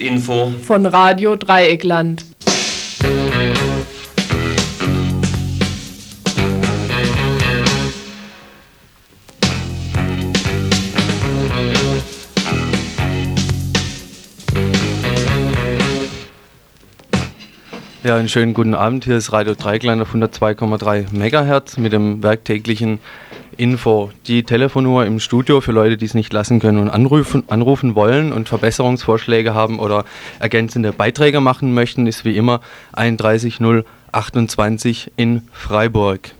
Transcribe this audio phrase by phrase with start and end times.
[0.00, 2.24] Tagesinfo von Radio Dreieckland.
[18.02, 19.04] Ja, einen schönen guten Abend.
[19.04, 23.00] Hier ist Radio Dreiklein auf 102,3 MHz mit dem werktäglichen
[23.60, 24.10] Info.
[24.26, 28.32] Die Telefonnummer im Studio für Leute, die es nicht lassen können und anrufen, anrufen wollen
[28.32, 30.06] und Verbesserungsvorschläge haben oder
[30.38, 36.30] ergänzende Beiträge machen möchten, ist wie immer 31028 in Freiburg.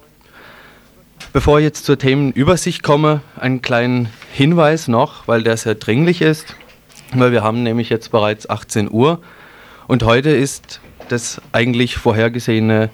[1.34, 6.56] Bevor ich jetzt zur Themenübersicht komme, einen kleinen Hinweis noch, weil der sehr dringlich ist,
[7.12, 9.20] weil wir haben nämlich jetzt bereits 18 Uhr
[9.88, 12.88] und heute ist das eigentlich vorhergesehene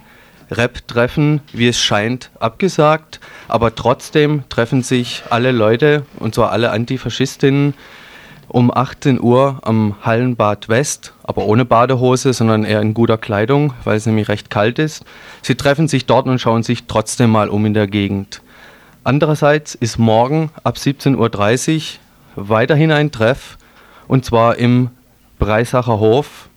[0.50, 3.20] Rap-Treffen, wie es scheint, abgesagt.
[3.48, 7.74] Aber trotzdem treffen sich alle Leute, und zwar alle Antifaschistinnen,
[8.48, 13.96] um 18 Uhr am Hallenbad West, aber ohne Badehose, sondern eher in guter Kleidung, weil
[13.96, 15.04] es nämlich recht kalt ist.
[15.42, 18.42] Sie treffen sich dort und schauen sich trotzdem mal um in der Gegend.
[19.04, 21.96] Andererseits ist morgen ab 17.30
[22.36, 23.58] Uhr weiterhin ein Treff,
[24.08, 24.90] und zwar im
[25.38, 26.48] Breisacher Hof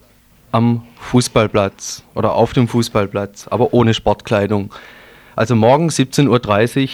[0.52, 4.74] am Fußballplatz oder auf dem Fußballplatz, aber ohne Sportkleidung.
[5.36, 6.90] Also morgen 17.30 Uhr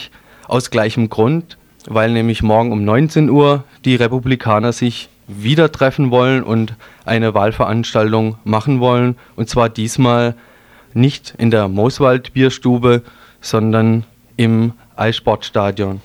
[0.48, 6.42] aus gleichem Grund, weil nämlich morgen um 19 Uhr die Republikaner sich wieder treffen wollen
[6.42, 9.16] und eine Wahlveranstaltung machen wollen.
[9.34, 10.34] Und zwar diesmal
[10.94, 13.02] nicht in der Mooswald Bierstube,
[13.40, 14.04] sondern
[14.36, 16.00] im Eissportstadion.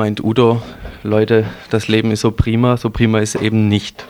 [0.00, 0.62] Meint Udo,
[1.02, 4.06] Leute, das Leben ist so prima, so prima ist eben nicht.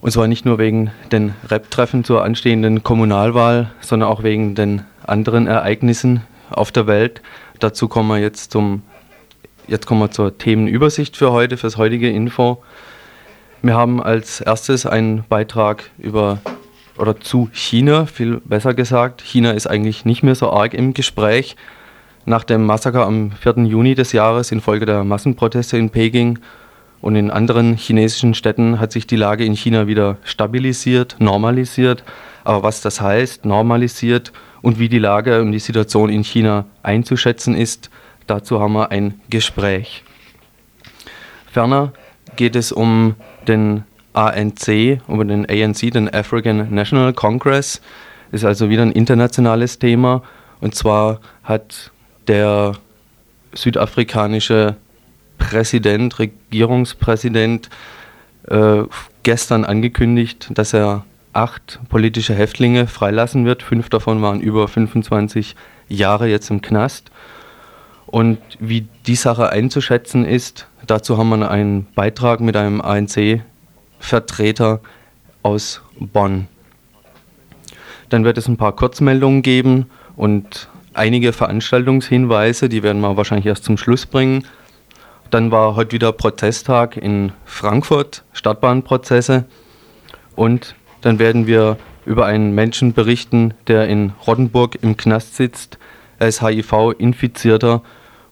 [0.00, 5.48] Und zwar nicht nur wegen den Rap-Treffen zur anstehenden Kommunalwahl, sondern auch wegen den anderen
[5.48, 7.22] Ereignissen auf der Welt.
[7.58, 8.82] Dazu kommen wir jetzt zum
[9.66, 12.62] jetzt kommen wir zur Themenübersicht für heute, fürs heutige Info.
[13.62, 16.38] Wir haben als erstes einen Beitrag über
[16.96, 19.22] oder zu China, viel besser gesagt.
[19.22, 21.56] China ist eigentlich nicht mehr so arg im Gespräch,
[22.28, 23.64] nach dem Massaker am 4.
[23.64, 26.38] Juni des Jahres infolge der Massenproteste in Peking
[27.00, 32.04] und in anderen chinesischen Städten hat sich die Lage in China wieder stabilisiert, normalisiert.
[32.44, 37.54] Aber was das heißt, normalisiert und wie die Lage und die Situation in China einzuschätzen
[37.54, 37.88] ist,
[38.26, 40.04] dazu haben wir ein Gespräch.
[41.50, 41.92] Ferner
[42.36, 43.14] geht es um
[43.46, 47.80] den ANC, um den ANC, den African National Congress.
[48.32, 50.22] Ist also wieder ein internationales Thema.
[50.60, 51.90] Und zwar hat
[52.28, 52.74] der
[53.54, 54.76] südafrikanische
[55.38, 57.70] Präsident, Regierungspräsident,
[58.48, 58.82] äh,
[59.22, 63.62] gestern angekündigt, dass er acht politische Häftlinge freilassen wird.
[63.62, 65.56] Fünf davon waren über 25
[65.88, 67.10] Jahre jetzt im Knast.
[68.06, 74.80] Und wie die Sache einzuschätzen ist, dazu haben wir einen Beitrag mit einem ANC-Vertreter
[75.42, 76.48] aus Bonn.
[78.08, 83.64] Dann wird es ein paar Kurzmeldungen geben und einige Veranstaltungshinweise, die werden wir wahrscheinlich erst
[83.64, 84.44] zum Schluss bringen.
[85.30, 89.44] Dann war heute wieder Protesttag in Frankfurt, Stadtbahnprozesse.
[90.36, 95.78] Und dann werden wir über einen Menschen berichten, der in Rottenburg im Knast sitzt.
[96.18, 97.82] Er ist HIV-Infizierter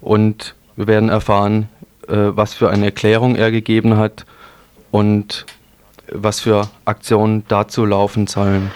[0.01, 1.69] und wir werden erfahren,
[2.09, 4.27] äh, was für eine Erklärung er gegeben hat
[4.91, 5.47] und
[6.11, 8.71] was für Aktionen dazu laufen sollen.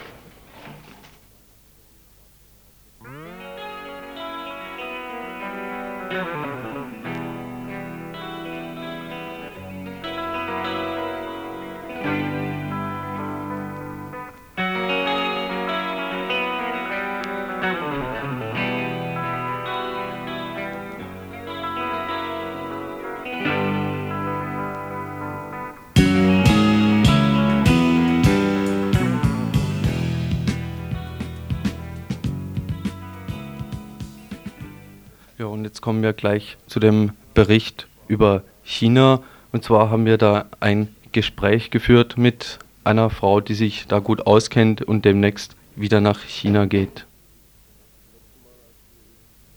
[35.91, 39.25] Kommen wir gleich zu dem Bericht über China.
[39.51, 44.25] Und zwar haben wir da ein Gespräch geführt mit einer Frau, die sich da gut
[44.25, 47.07] auskennt und demnächst wieder nach China geht.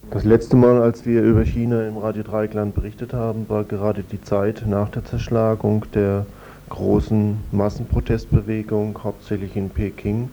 [0.09, 4.23] Das letzte Mal, als wir über China im Radio Dreieckland berichtet haben, war gerade die
[4.23, 6.25] Zeit nach der Zerschlagung der
[6.69, 10.31] großen Massenprotestbewegung, hauptsächlich in Peking,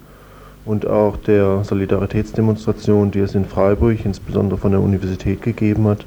[0.65, 6.05] und auch der Solidaritätsdemonstration, die es in Freiburg, insbesondere von der Universität, gegeben hat.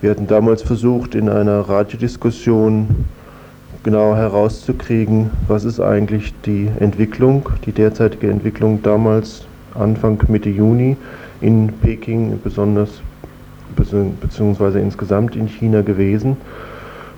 [0.00, 2.88] Wir hatten damals versucht, in einer Radiodiskussion
[3.82, 10.96] genau herauszukriegen, was ist eigentlich die Entwicklung, die derzeitige Entwicklung damals Anfang Mitte Juni
[11.40, 13.00] in Peking, besonders
[14.20, 16.36] beziehungsweise insgesamt in China gewesen.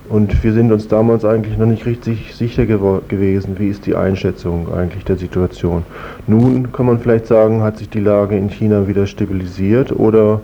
[0.08, 4.72] Und wir sind uns damals eigentlich noch nicht richtig sicher gewesen, wie ist die Einschätzung
[4.72, 5.82] eigentlich der Situation.
[6.28, 10.40] Nun kann man vielleicht sagen, hat sich die Lage in China wieder stabilisiert oder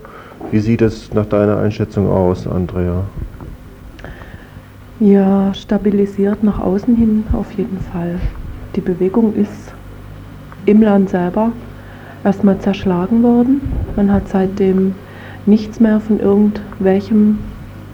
[0.50, 3.04] wie sieht es nach deiner Einschätzung aus, Andrea?
[4.98, 8.18] Ja, stabilisiert nach außen hin auf jeden Fall.
[8.74, 9.72] Die Bewegung ist
[10.66, 11.52] im Land selber
[12.24, 13.60] erstmal zerschlagen worden.
[13.94, 14.94] Man hat seitdem
[15.46, 17.38] nichts mehr von irgendwelchem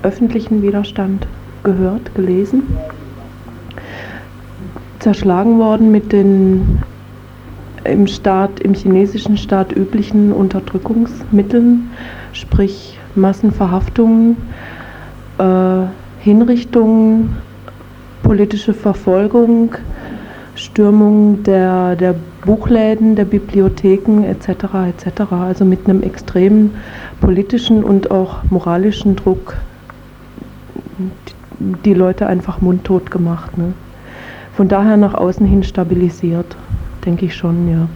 [0.02, 1.26] öffentlichen Widerstand
[1.64, 2.62] gehört, gelesen.
[4.98, 6.82] Zerschlagen worden mit den
[7.84, 11.90] im Staat, im chinesischen Staat üblichen Unterdrückungsmitteln,
[12.32, 14.36] sprich Massenverhaftungen,
[15.38, 15.84] äh,
[16.20, 17.36] Hinrichtungen,
[18.22, 19.74] politische Verfolgung,
[20.54, 22.14] Stürmung der, der
[22.44, 24.48] Buchläden, der Bibliotheken etc.
[24.88, 25.32] etc.
[25.32, 26.74] Also mit einem extremen
[27.20, 29.56] politischen und auch moralischen Druck
[31.58, 33.56] die Leute einfach mundtot gemacht.
[33.58, 33.72] Ne?
[34.54, 36.56] Von daher nach außen hin stabilisiert,
[37.04, 37.88] denke ich schon, ja.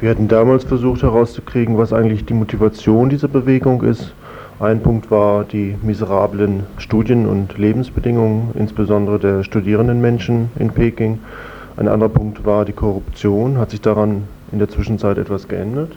[0.00, 4.12] Wir hatten damals versucht herauszukriegen, was eigentlich die Motivation dieser Bewegung ist.
[4.58, 11.18] Ein Punkt war die miserablen Studien- und Lebensbedingungen, insbesondere der studierenden Menschen in Peking.
[11.76, 13.58] Ein anderer Punkt war die Korruption.
[13.58, 14.22] Hat sich daran
[14.52, 15.92] in der Zwischenzeit etwas geändert?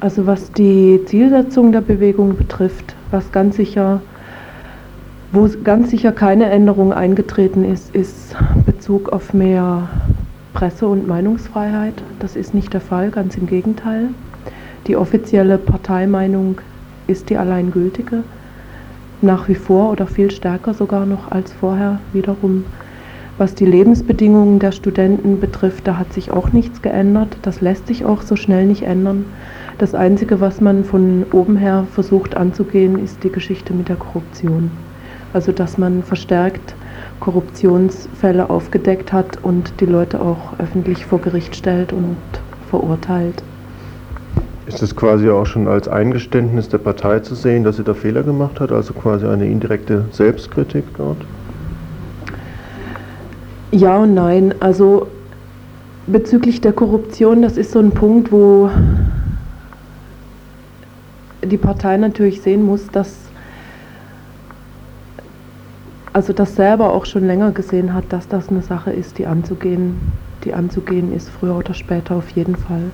[0.00, 4.00] Also was die Zielsetzung der Bewegung betrifft, was ganz sicher
[5.32, 9.88] wo ganz sicher keine Änderung eingetreten ist, ist Bezug auf mehr
[10.54, 11.94] Presse- und Meinungsfreiheit.
[12.20, 14.08] Das ist nicht der Fall, ganz im Gegenteil.
[14.86, 16.60] Die offizielle Parteimeinung
[17.08, 18.22] ist die alleingültige,
[19.20, 22.64] nach wie vor oder viel stärker sogar noch als vorher wiederum.
[23.36, 27.36] Was die Lebensbedingungen der Studenten betrifft, da hat sich auch nichts geändert.
[27.42, 29.26] Das lässt sich auch so schnell nicht ändern.
[29.78, 34.70] Das Einzige, was man von oben her versucht anzugehen, ist die Geschichte mit der Korruption
[35.36, 36.74] also dass man verstärkt
[37.20, 42.16] Korruptionsfälle aufgedeckt hat und die Leute auch öffentlich vor Gericht stellt und
[42.70, 43.42] verurteilt.
[44.66, 48.22] Ist es quasi auch schon als Eingeständnis der Partei zu sehen, dass sie da Fehler
[48.22, 51.18] gemacht hat, also quasi eine indirekte Selbstkritik dort?
[53.72, 54.54] Ja und nein.
[54.60, 55.06] Also
[56.06, 58.70] bezüglich der Korruption, das ist so ein Punkt, wo
[61.44, 63.25] die Partei natürlich sehen muss, dass
[66.16, 70.00] also das selber auch schon länger gesehen hat, dass das eine Sache ist, die anzugehen,
[70.44, 72.84] die anzugehen ist, früher oder später auf jeden Fall.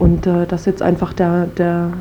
[0.00, 1.92] Und äh, das jetzt einfach der, der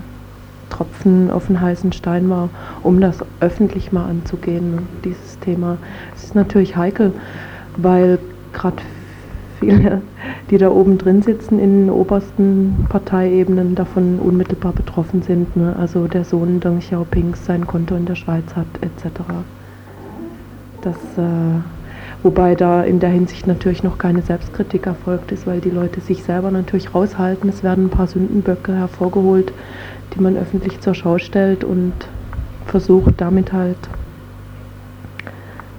[0.72, 2.50] Tropfen auf den heißen Stein war,
[2.82, 5.78] um das öffentlich mal anzugehen, dieses Thema.
[6.16, 7.14] Es ist natürlich heikel,
[7.78, 8.18] weil
[8.54, 8.78] gerade
[9.60, 10.02] viele,
[10.50, 15.56] die da oben drin sitzen in den obersten Parteiebenen, davon unmittelbar betroffen sind.
[15.56, 15.76] Ne?
[15.78, 19.22] Also der Sohn Deng Xiaopings sein Konto in der Schweiz hat, etc.
[20.84, 21.62] Das, äh,
[22.24, 26.24] wobei da in der Hinsicht natürlich noch keine Selbstkritik erfolgt ist, weil die Leute sich
[26.24, 27.50] selber natürlich raushalten.
[27.50, 29.54] Es werden ein paar Sündenböcke hervorgeholt,
[30.14, 31.94] die man öffentlich zur Schau stellt und
[32.66, 33.78] versucht damit halt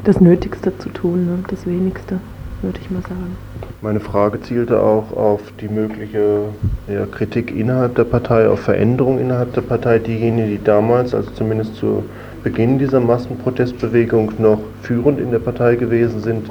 [0.04, 1.38] das Nötigste zu tun, ne?
[1.48, 2.18] das Wenigste,
[2.62, 3.36] würde ich mal sagen.
[3.82, 6.44] Meine Frage zielte auch auf die mögliche
[6.88, 9.98] ja, Kritik innerhalb der Partei, auf Veränderungen innerhalb der Partei.
[9.98, 12.04] Diejenigen, die damals, also zumindest zu
[12.44, 16.50] Beginn dieser Massenprotestbewegung noch führend in der Partei gewesen sind,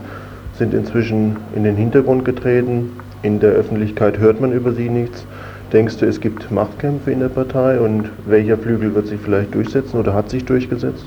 [0.57, 2.89] sind inzwischen in den Hintergrund getreten.
[3.21, 5.23] In der Öffentlichkeit hört man über sie nichts.
[5.71, 9.99] Denkst du, es gibt Machtkämpfe in der Partei und welcher Flügel wird sich vielleicht durchsetzen
[9.99, 11.05] oder hat sich durchgesetzt?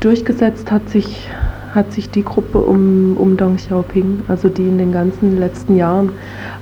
[0.00, 1.30] Durchgesetzt hat sich,
[1.72, 6.10] hat sich die Gruppe um, um Deng Xiaoping, also die in den ganzen letzten Jahren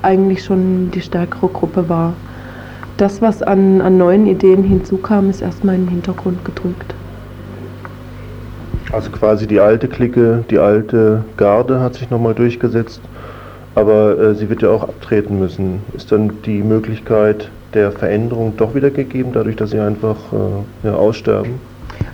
[0.02, 2.14] eigentlich schon die stärkere Gruppe war
[2.96, 6.94] das, was an, an neuen Ideen hinzukam, ist erstmal in den Hintergrund gedrückt.
[8.92, 13.00] Also quasi die alte Clique, die alte Garde hat sich nochmal durchgesetzt,
[13.74, 15.80] aber äh, sie wird ja auch abtreten müssen.
[15.94, 20.94] Ist dann die Möglichkeit, der Veränderung doch wieder gegeben, dadurch, dass sie einfach äh, ja,
[20.94, 21.54] aussterben?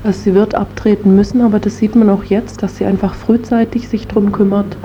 [0.02, 3.88] Also sie wird abtreten müssen, aber das sieht man auch jetzt, dass sie einfach frühzeitig
[3.88, 4.78] sich darum kümmert,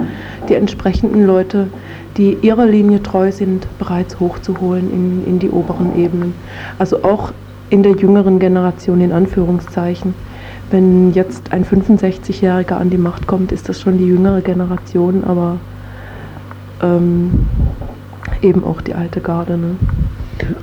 [0.50, 1.68] die entsprechenden Leute,
[2.18, 6.34] die ihrer Linie treu sind, bereits hochzuholen in, in die oberen Ebenen.
[6.80, 7.32] Also auch
[7.70, 10.14] in der jüngeren Generation in Anführungszeichen.
[10.70, 15.58] Wenn jetzt ein 65-Jähriger an die Macht kommt, ist das schon die jüngere Generation, aber
[16.82, 17.48] ähm,
[18.42, 19.58] eben auch die alte Garde.
[19.58, 19.76] Ne?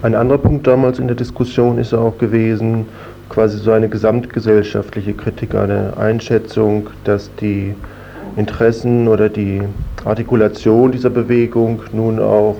[0.03, 2.87] Ein anderer Punkt damals in der Diskussion ist auch gewesen,
[3.33, 7.75] quasi so eine gesamtgesellschaftliche Kritik, eine Einschätzung, dass die
[8.37, 9.63] Interessen oder die
[10.05, 12.57] Artikulation dieser Bewegung nun auch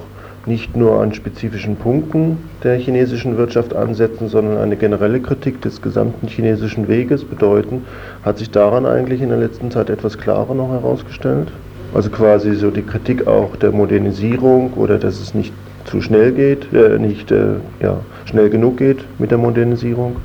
[0.47, 6.27] nicht nur an spezifischen Punkten der chinesischen Wirtschaft ansetzen, sondern eine generelle Kritik des gesamten
[6.27, 7.85] chinesischen Weges bedeuten.
[8.25, 11.49] Hat sich daran eigentlich in der letzten Zeit etwas klarer noch herausgestellt?
[11.95, 15.53] Also quasi so die Kritik auch der Modernisierung oder dass es nicht
[15.85, 20.17] zu schnell geht, äh, nicht äh, ja, schnell genug geht mit der Modernisierung?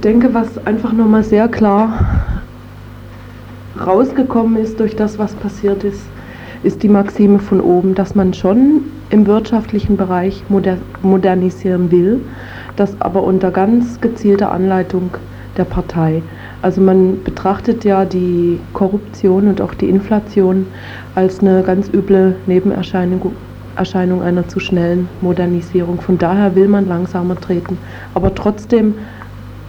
[0.00, 1.92] Ich denke, was einfach nochmal sehr klar
[3.78, 6.00] rausgekommen ist durch das, was passiert ist,
[6.62, 8.80] ist die Maxime von oben, dass man schon
[9.10, 12.18] im wirtschaftlichen Bereich moder modernisieren will,
[12.76, 15.10] das aber unter ganz gezielter Anleitung
[15.58, 16.22] der Partei.
[16.62, 20.64] Also man betrachtet ja die Korruption und auch die Inflation
[21.14, 23.32] als eine ganz üble Nebenerscheinung
[23.76, 26.00] Erscheinung einer zu schnellen Modernisierung.
[26.00, 27.78] Von daher will man langsamer treten,
[28.14, 28.94] aber trotzdem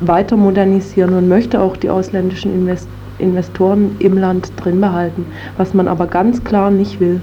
[0.01, 2.87] weiter modernisieren und möchte auch die ausländischen Invest
[3.19, 5.27] Investoren im Land drin behalten.
[5.57, 7.21] Was man aber ganz klar nicht will,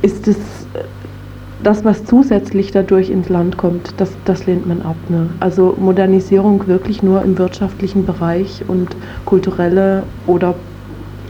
[0.00, 0.38] ist es,
[1.62, 4.96] das, was zusätzlich dadurch ins Land kommt, das, das lehnt man ab.
[5.10, 5.28] Ne?
[5.40, 8.96] Also Modernisierung wirklich nur im wirtschaftlichen Bereich und
[9.26, 10.54] kulturelle oder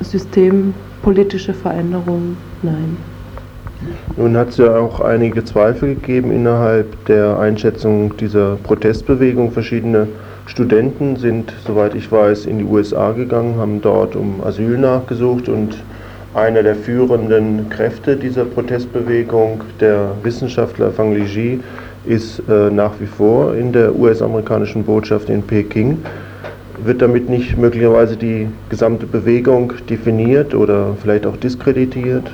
[0.01, 2.97] systempolitische Veränderungen, nein.
[4.17, 9.51] Nun hat es ja auch einige Zweifel gegeben innerhalb der Einschätzung dieser Protestbewegung.
[9.53, 10.09] Verschiedene
[10.47, 15.77] Studenten sind, soweit ich weiß, in die USA gegangen, haben dort um Asyl nachgesucht und
[16.35, 21.61] einer der führenden Kräfte dieser Protestbewegung, der Wissenschaftler Fang Liji,
[22.05, 25.99] ist äh, nach wie vor in der US-amerikanischen Botschaft in Peking.
[26.85, 32.31] Wird damit nicht möglicherweise die gesamte Bewegung definiert oder vielleicht auch diskreditiert?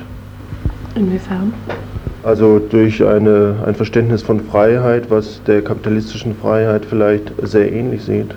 [0.97, 1.53] Inwiefern?
[2.23, 8.33] Also durch eine, ein Verständnis von Freiheit, was der kapitalistischen Freiheit vielleicht sehr ähnlich sieht.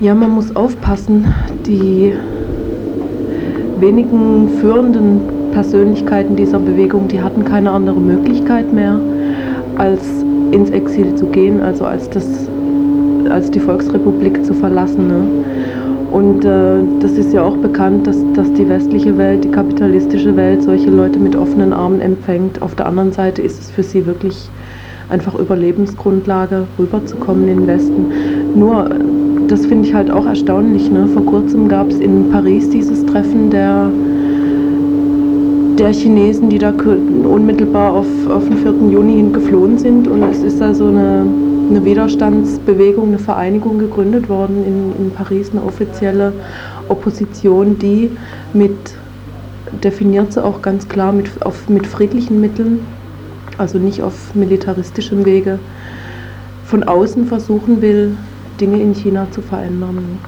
[0.00, 1.26] Ja, man muss aufpassen.
[1.66, 2.12] Die
[3.80, 5.20] wenigen führenden
[5.52, 9.00] Persönlichkeiten dieser Bewegung, die hatten keine andere Möglichkeit mehr,
[9.76, 10.02] als
[10.52, 12.26] ins Exil zu gehen, also als, das,
[13.30, 15.08] als die Volksrepublik zu verlassen.
[15.08, 15.20] Ne?
[16.28, 20.62] Und äh, das ist ja auch bekannt, dass, dass die westliche Welt, die kapitalistische Welt
[20.62, 22.60] solche Leute mit offenen Armen empfängt.
[22.60, 24.50] Auf der anderen Seite ist es für sie wirklich
[25.08, 28.12] einfach Überlebensgrundlage, rüberzukommen in den Westen.
[28.54, 28.90] Nur,
[29.48, 30.90] das finde ich halt auch erstaunlich.
[30.90, 31.06] Ne?
[31.06, 33.90] Vor kurzem gab es in Paris dieses Treffen der,
[35.78, 36.74] der Chinesen, die da
[37.24, 38.74] unmittelbar auf, auf den 4.
[38.90, 40.06] Juni hin geflohen sind.
[40.06, 41.24] Und es ist da so eine
[41.68, 46.32] eine Widerstandsbewegung, eine Vereinigung gegründet worden in, in Paris, eine offizielle
[46.88, 48.10] Opposition, die
[48.52, 48.94] mit,
[49.82, 52.80] definiert sie auch ganz klar, mit, auf, mit friedlichen Mitteln,
[53.58, 55.58] also nicht auf militaristischem Wege,
[56.64, 58.16] von außen versuchen will,
[58.60, 60.18] Dinge in China zu verändern.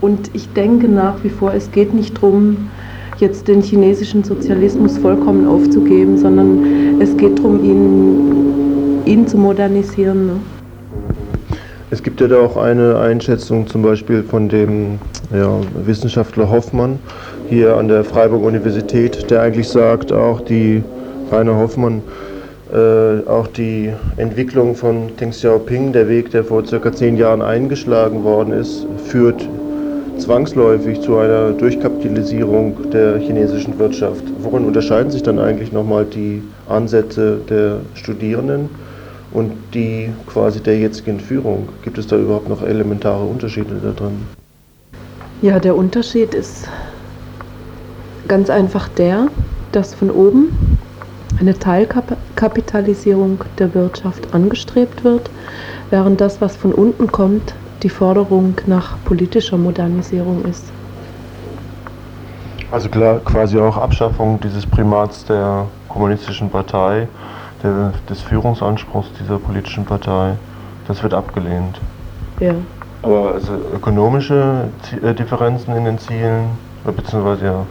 [0.00, 2.68] Und ich denke nach wie vor, es geht nicht darum,
[3.18, 8.57] jetzt den chinesischen Sozialismus vollkommen aufzugeben, sondern es geht darum, ihn
[9.08, 10.26] ihn zu modernisieren.
[10.26, 10.32] Ne?
[11.90, 14.98] Es gibt ja da auch eine Einschätzung zum Beispiel von dem
[15.32, 16.98] ja, Wissenschaftler Hoffmann
[17.48, 20.82] hier an der Freiburg Universität, der eigentlich sagt, auch die
[21.32, 22.02] Rainer Hoffmann,
[22.72, 28.22] äh, auch die Entwicklung von Deng Xiaoping, der Weg, der vor circa zehn Jahren eingeschlagen
[28.22, 29.48] worden ist, führt
[30.18, 34.24] zwangsläufig zu einer Durchkapitalisierung der chinesischen Wirtschaft.
[34.42, 38.68] Worin unterscheiden sich dann eigentlich nochmal die Ansätze der Studierenden?
[39.32, 41.68] Und die quasi der jetzigen Führung?
[41.82, 44.26] Gibt es da überhaupt noch elementare Unterschiede da drin?
[45.42, 46.68] Ja, der Unterschied ist
[48.26, 49.28] ganz einfach der,
[49.72, 50.78] dass von oben
[51.40, 55.30] eine Teilkapitalisierung der Wirtschaft angestrebt wird,
[55.90, 60.64] während das, was von unten kommt, die Forderung nach politischer Modernisierung ist.
[62.70, 67.08] Also klar, quasi auch Abschaffung dieses Primats der kommunistischen Partei
[67.62, 70.34] des Führungsanspruchs dieser politischen Partei,
[70.86, 71.80] das wird abgelehnt.
[72.40, 72.54] Ja.
[73.02, 74.68] Aber also ökonomische
[75.02, 76.46] äh, Differenzen in den Zielen,
[76.84, 77.66] beziehungsweise ja,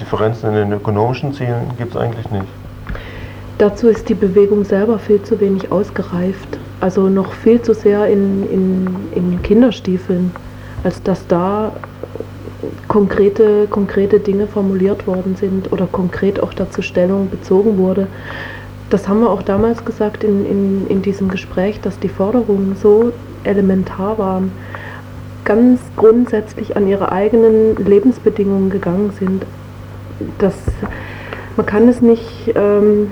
[0.00, 2.46] Differenzen in den ökonomischen Zielen gibt es eigentlich nicht.
[3.58, 6.58] Dazu ist die Bewegung selber viel zu wenig ausgereift.
[6.80, 10.32] Also noch viel zu sehr in, in, in Kinderstiefeln,
[10.82, 11.72] als dass da
[12.88, 18.08] konkrete, konkrete Dinge formuliert worden sind oder konkret auch dazu Stellung bezogen wurde.
[18.94, 23.10] Das haben wir auch damals gesagt in, in, in diesem Gespräch, dass die Forderungen so
[23.42, 24.52] elementar waren,
[25.44, 29.44] ganz grundsätzlich an ihre eigenen Lebensbedingungen gegangen sind.
[30.38, 30.54] Das,
[31.56, 33.08] man kann es nicht, ähm,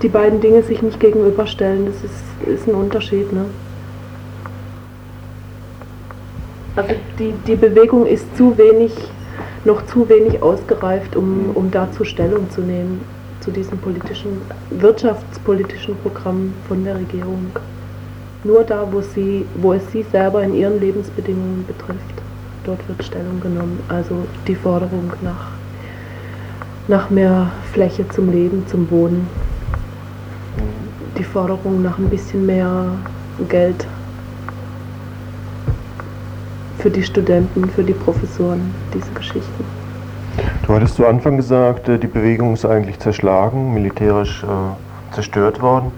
[0.00, 3.32] die beiden Dinge sich nicht gegenüberstellen, das ist, ist ein Unterschied.
[3.32, 3.46] Ne?
[6.76, 8.92] Also die, die Bewegung ist zu wenig,
[9.64, 13.00] noch zu wenig ausgereift, um, um dazu Stellung zu nehmen,
[13.42, 17.46] zu diesem politischen, wirtschaftspolitischen Programm von der Regierung.
[18.44, 22.22] Nur da, wo, sie, wo es sie selber in ihren Lebensbedingungen betrifft,
[22.64, 23.80] dort wird Stellung genommen.
[23.88, 25.50] Also die Forderung nach,
[26.88, 29.26] nach mehr Fläche zum Leben, zum Wohnen.
[31.18, 32.86] Die Forderung nach ein bisschen mehr
[33.48, 33.86] Geld
[36.78, 39.81] für die Studenten, für die Professoren, diese Geschichten.
[40.66, 45.92] Du hattest zu Anfang gesagt, äh, die Bewegung ist eigentlich zerschlagen, militärisch äh, zerstört worden.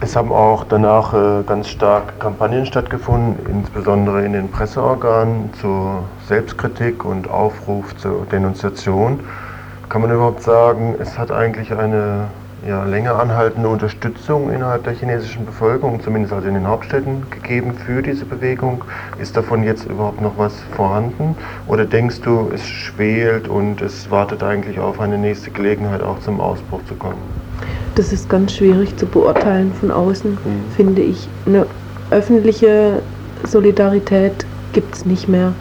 [0.00, 7.04] Es haben auch danach äh, ganz stark Kampagnen stattgefunden, insbesondere in den Presseorganen zur Selbstkritik
[7.04, 9.20] und Aufruf zur Denunziation.
[9.88, 12.28] Kann man überhaupt sagen, es hat eigentlich eine
[12.66, 18.02] ja, länger anhaltende Unterstützung innerhalb der chinesischen Bevölkerung, zumindest also in den Hauptstädten, gegeben für
[18.02, 18.84] diese Bewegung?
[19.20, 21.36] Ist davon jetzt überhaupt noch was vorhanden?
[21.66, 26.40] Oder denkst du, es schwelt und es wartet eigentlich auf eine nächste Gelegenheit, auch zum
[26.40, 27.18] Ausbruch zu kommen?
[27.94, 30.72] Das ist ganz schwierig zu beurteilen von außen, mhm.
[30.76, 31.28] finde ich.
[31.46, 31.66] Eine
[32.10, 33.02] öffentliche
[33.44, 35.52] Solidarität gibt es nicht mehr.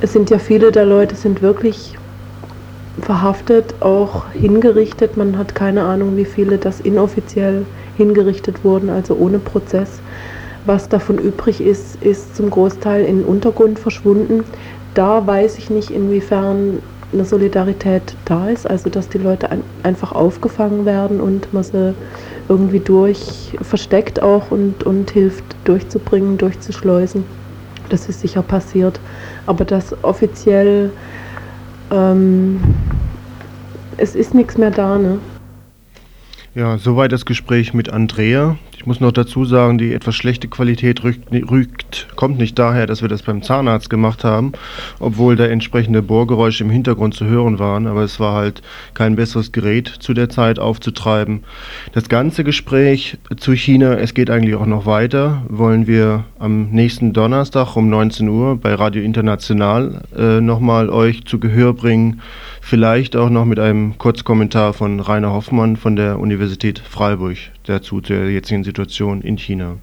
[0.00, 1.98] Es sind ja viele der Leute sind wirklich
[3.00, 5.16] verhaftet, auch hingerichtet.
[5.16, 10.00] Man hat keine Ahnung, wie viele das inoffiziell hingerichtet wurden, also ohne Prozess.
[10.64, 14.44] Was davon übrig ist, ist zum Großteil in den Untergrund verschwunden.
[14.94, 16.80] Da weiß ich nicht, inwiefern
[17.12, 21.94] eine Solidarität da ist, also dass die Leute ein, einfach aufgefangen werden und man sie
[22.48, 27.24] irgendwie durch versteckt auch und, und hilft durchzubringen, durchzuschleusen.
[27.88, 29.00] Das ist sicher passiert.
[29.46, 30.90] Aber dass offiziell
[31.90, 32.60] ähm,
[33.96, 35.18] es ist nichts mehr da, ne?
[36.54, 38.56] Ja, soweit das Gespräch mit Andrea.
[38.88, 43.02] Ich muss noch dazu sagen, die etwas schlechte Qualität rückt, rückt, kommt nicht daher, dass
[43.02, 44.52] wir das beim Zahnarzt gemacht haben,
[44.98, 48.62] obwohl da entsprechende Bohrgeräusche im Hintergrund zu hören waren, aber es war halt
[48.94, 51.44] kein besseres Gerät zu der Zeit aufzutreiben.
[51.92, 57.12] Das ganze Gespräch zu China, es geht eigentlich auch noch weiter, wollen wir am nächsten
[57.12, 62.22] Donnerstag um 19 Uhr bei Radio International äh, nochmal euch zu Gehör bringen.
[62.62, 67.36] Vielleicht auch noch mit einem Kurzkommentar von Rainer Hoffmann von der Universität Freiburg
[67.68, 69.78] dazu zur jetzigen Situation in China.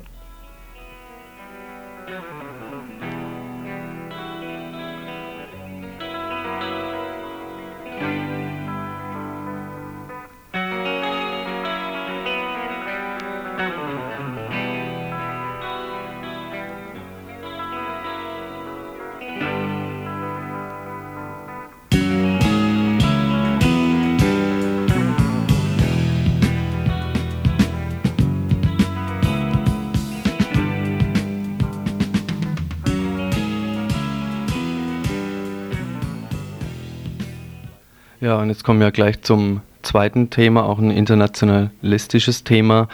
[38.56, 42.88] Jetzt kommen wir gleich zum zweiten Thema, auch ein internationalistisches Thema.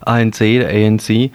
[0.00, 1.32] ANC, der ANC,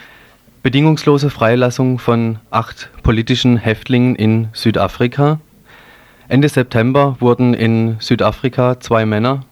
[0.64, 5.42] bedingungslose Freilassung von acht politischen Häftlingen in Südafrika.
[6.30, 9.44] Ende September wurden in Südafrika zwei Männer,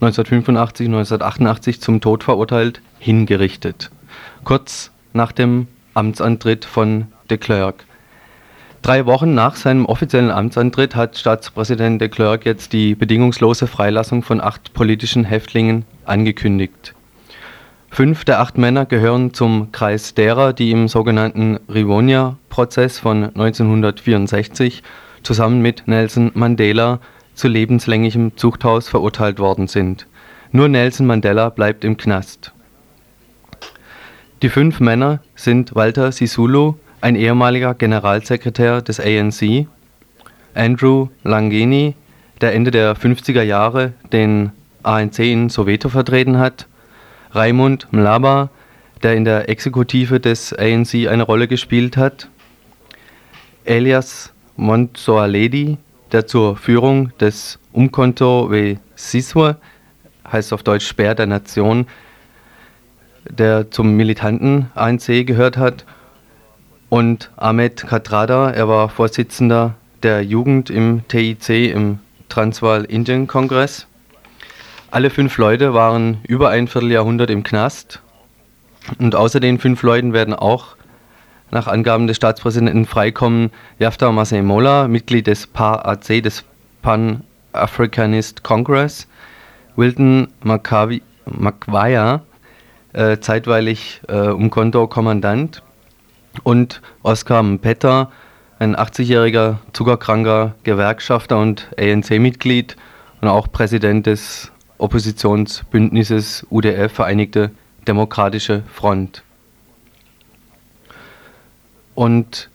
[0.00, 3.90] 1985, 1988, zum Tod verurteilt, hingerichtet.
[4.44, 7.84] Kurz nach dem Amtsantritt von de Klerk.
[8.86, 14.40] Drei Wochen nach seinem offiziellen Amtsantritt hat Staatspräsident de Klerk jetzt die bedingungslose Freilassung von
[14.40, 16.94] acht politischen Häftlingen angekündigt.
[17.90, 24.84] Fünf der acht Männer gehören zum Kreis derer, die im sogenannten Rivonia-Prozess von 1964
[25.24, 27.00] zusammen mit Nelson Mandela
[27.34, 30.06] zu lebenslänglichem Zuchthaus verurteilt worden sind.
[30.52, 32.52] Nur Nelson Mandela bleibt im Knast.
[34.42, 39.66] Die fünf Männer sind Walter Sisulu, ein ehemaliger Generalsekretär des ANC,
[40.54, 41.94] Andrew Langeni,
[42.40, 46.66] der Ende der 50er Jahre den ANC in Soweto vertreten hat,
[47.32, 48.50] Raimund Mlaba,
[49.02, 52.28] der in der Exekutive des ANC eine Rolle gespielt hat,
[53.64, 55.76] Elias Montsoaledi,
[56.12, 59.56] der zur Führung des Umkonto wie Siswa,
[60.30, 61.86] heißt auf Deutsch Speer der Nation,
[63.28, 65.84] der zum militanten ANC gehört hat.
[66.88, 73.88] Und Ahmed Katrada, er war Vorsitzender der Jugend im TIC, im Transvaal Indian Kongress.
[74.92, 78.00] Alle fünf Leute waren über ein Vierteljahrhundert im Knast.
[78.98, 80.76] Und außer den fünf Leuten werden auch
[81.50, 86.44] nach Angaben des Staatspräsidenten freikommen Yafta Mola, Mitglied des PAAC, des
[86.82, 89.08] Pan-Africanist Congress,
[89.74, 92.22] Wilton Makwaya,
[92.92, 95.62] äh, zeitweilig äh, Umkonto-Kommandant
[96.44, 98.10] und Oskar Mpetta,
[98.58, 102.76] ein 80-jähriger zuckerkranker Gewerkschafter und ANC-Mitglied
[103.20, 107.50] und auch Präsident des Oppositionsbündnisses UDF, Vereinigte
[107.86, 109.22] Demokratische Front.
[111.94, 112.50] Und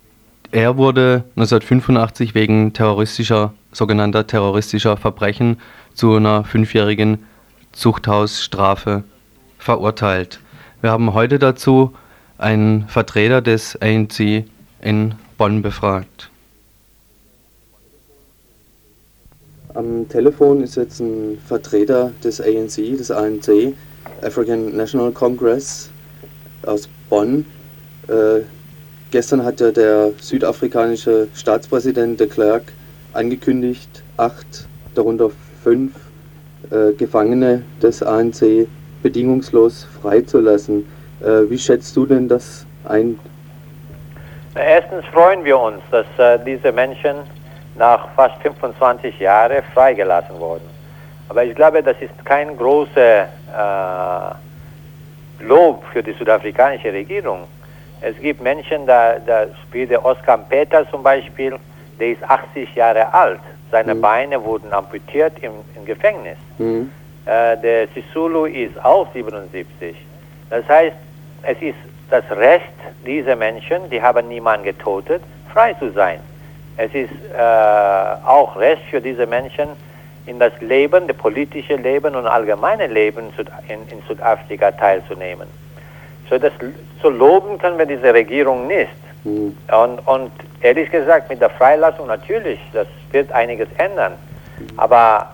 [0.51, 5.59] er wurde 1985 wegen terroristischer, sogenannter terroristischer Verbrechen
[5.93, 7.25] zu einer fünfjährigen
[7.71, 9.03] Zuchthausstrafe
[9.57, 10.41] verurteilt.
[10.81, 11.93] Wir haben heute dazu
[12.41, 14.45] einen Vertreter des ANC
[14.81, 16.29] in Bonn befragt.
[19.73, 23.73] Am Telefon ist jetzt ein Vertreter des ANC, des ANC,
[24.21, 25.89] African National Congress
[26.63, 27.45] aus Bonn.
[28.07, 28.41] Äh,
[29.11, 32.73] gestern hatte der südafrikanische Staatspräsident de Klerk
[33.13, 35.31] angekündigt, acht, darunter
[35.63, 35.93] fünf
[36.69, 38.67] äh, Gefangene des ANC
[39.01, 40.85] bedingungslos freizulassen.
[41.23, 43.19] Äh, wie schätzt du denn das ein?
[44.55, 47.15] Erstens freuen wir uns, dass äh, diese Menschen
[47.75, 50.69] nach fast 25 Jahren freigelassen wurden.
[51.29, 54.33] Aber ich glaube, das ist kein großer äh,
[55.43, 57.47] Lob für die südafrikanische Regierung.
[58.01, 61.55] Es gibt Menschen, da, da wie der Oskar Peter zum Beispiel,
[61.99, 63.39] der ist 80 Jahre alt.
[63.71, 64.01] Seine mhm.
[64.01, 66.37] Beine wurden amputiert im, im Gefängnis.
[66.57, 66.91] Mhm.
[67.25, 69.95] Äh, der Sisulu ist auch 77.
[70.49, 70.95] Das heißt,
[71.43, 71.77] es ist
[72.09, 72.65] das Recht
[73.05, 75.23] dieser Menschen, die haben niemanden getötet,
[75.53, 76.19] frei zu sein.
[76.77, 77.41] Es ist äh,
[78.25, 79.69] auch Recht für diese Menschen,
[80.25, 83.33] in das Leben, das politische Leben und allgemeine Leben
[83.67, 85.47] in, in Südafrika teilzunehmen.
[86.29, 86.53] So das
[87.01, 88.89] zu loben können wir diese Regierung nicht.
[89.23, 89.57] Mhm.
[89.71, 94.13] Und, und ehrlich gesagt, mit der Freilassung natürlich, das wird einiges ändern.
[94.77, 95.29] Aber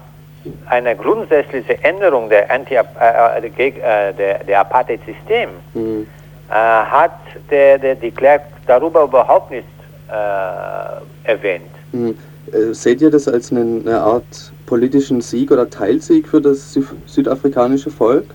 [0.70, 6.08] eine grundsätzliche Änderung der, Anti äh, äh, der, der Apartheid-System mhm.
[6.50, 9.68] äh, hat der, der de Klerk darüber überhaupt nicht
[10.10, 11.72] äh, erwähnt.
[11.92, 12.18] Mhm.
[12.52, 16.84] Äh, seht ihr das als eine, eine, Art politischen Sieg oder Teilsieg für das Sü
[17.06, 18.26] südafrikanische Volk?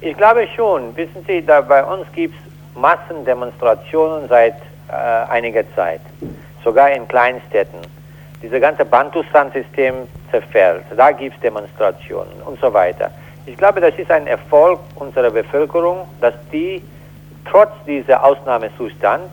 [0.00, 0.96] Ich glaube schon.
[0.96, 4.54] Wissen Sie, da bei uns gibt es Massendemonstrationen seit
[4.88, 6.00] äh, einiger Zeit,
[6.64, 7.80] sogar in Kleinstädten.
[8.42, 9.94] Dieses ganze Bantustan-System
[10.30, 10.84] zerfällt.
[10.96, 13.10] Da gibt es Demonstrationen und so weiter.
[13.46, 16.82] Ich glaube, das ist ein Erfolg unserer Bevölkerung, dass die
[17.44, 19.32] trotz dieser Ausnahmezustand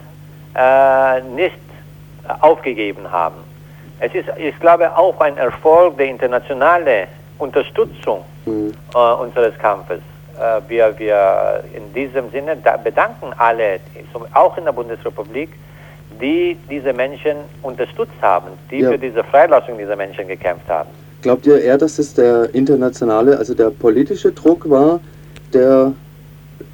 [0.56, 1.60] äh, nicht
[2.40, 3.36] aufgegeben haben.
[4.00, 7.08] Es ist, ich glaube, auch ein Erfolg der internationalen
[7.38, 8.74] Unterstützung mhm.
[8.94, 10.02] äh, unseres Kampfes.
[10.40, 13.80] Äh, wir, wir in diesem Sinne bedanken alle,
[14.34, 15.50] auch in der Bundesrepublik,
[16.20, 18.92] die diese Menschen unterstützt haben, die ja.
[18.92, 20.90] für diese Freilassung dieser Menschen gekämpft haben.
[21.22, 25.00] Glaubt ihr eher, dass es der internationale, also der politische Druck war,
[25.54, 25.94] der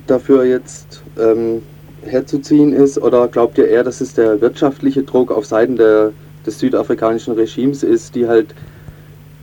[0.08, 1.62] dafür jetzt ähm,
[2.06, 6.12] herzuziehen ist, oder glaubt ihr eher, dass es der wirtschaftliche Druck auf Seiten der,
[6.45, 8.53] des südafrikanischen Regimes ist, die halt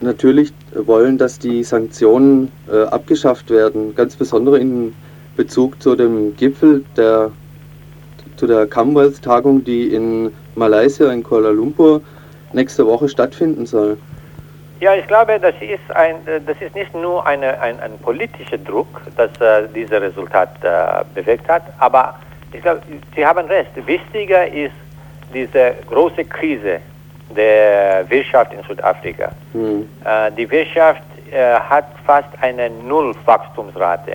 [0.01, 4.95] natürlich wollen, dass die Sanktionen äh, abgeschafft werden, ganz besonders in
[5.37, 7.33] Bezug zu dem Gipfel der
[8.40, 12.00] zu der Commonwealth-Tagung, die in Malaysia, in Kuala Lumpur,
[12.55, 13.98] nächste Woche stattfinden soll.
[14.81, 19.03] Ja, ich glaube, das ist, ein, das ist nicht nur eine, ein, ein politischer Druck,
[19.18, 22.14] das äh, dieses Resultat äh, bewirkt hat, aber
[22.53, 22.81] ich glaube,
[23.14, 23.70] Sie haben recht.
[23.87, 24.72] Wichtiger ist
[25.35, 26.81] diese große Krise
[27.37, 29.31] der Wirtschaft in Südafrika.
[29.53, 29.87] Mhm.
[30.03, 34.12] Äh, die Wirtschaft äh, hat fast eine Nullwachstumsrate.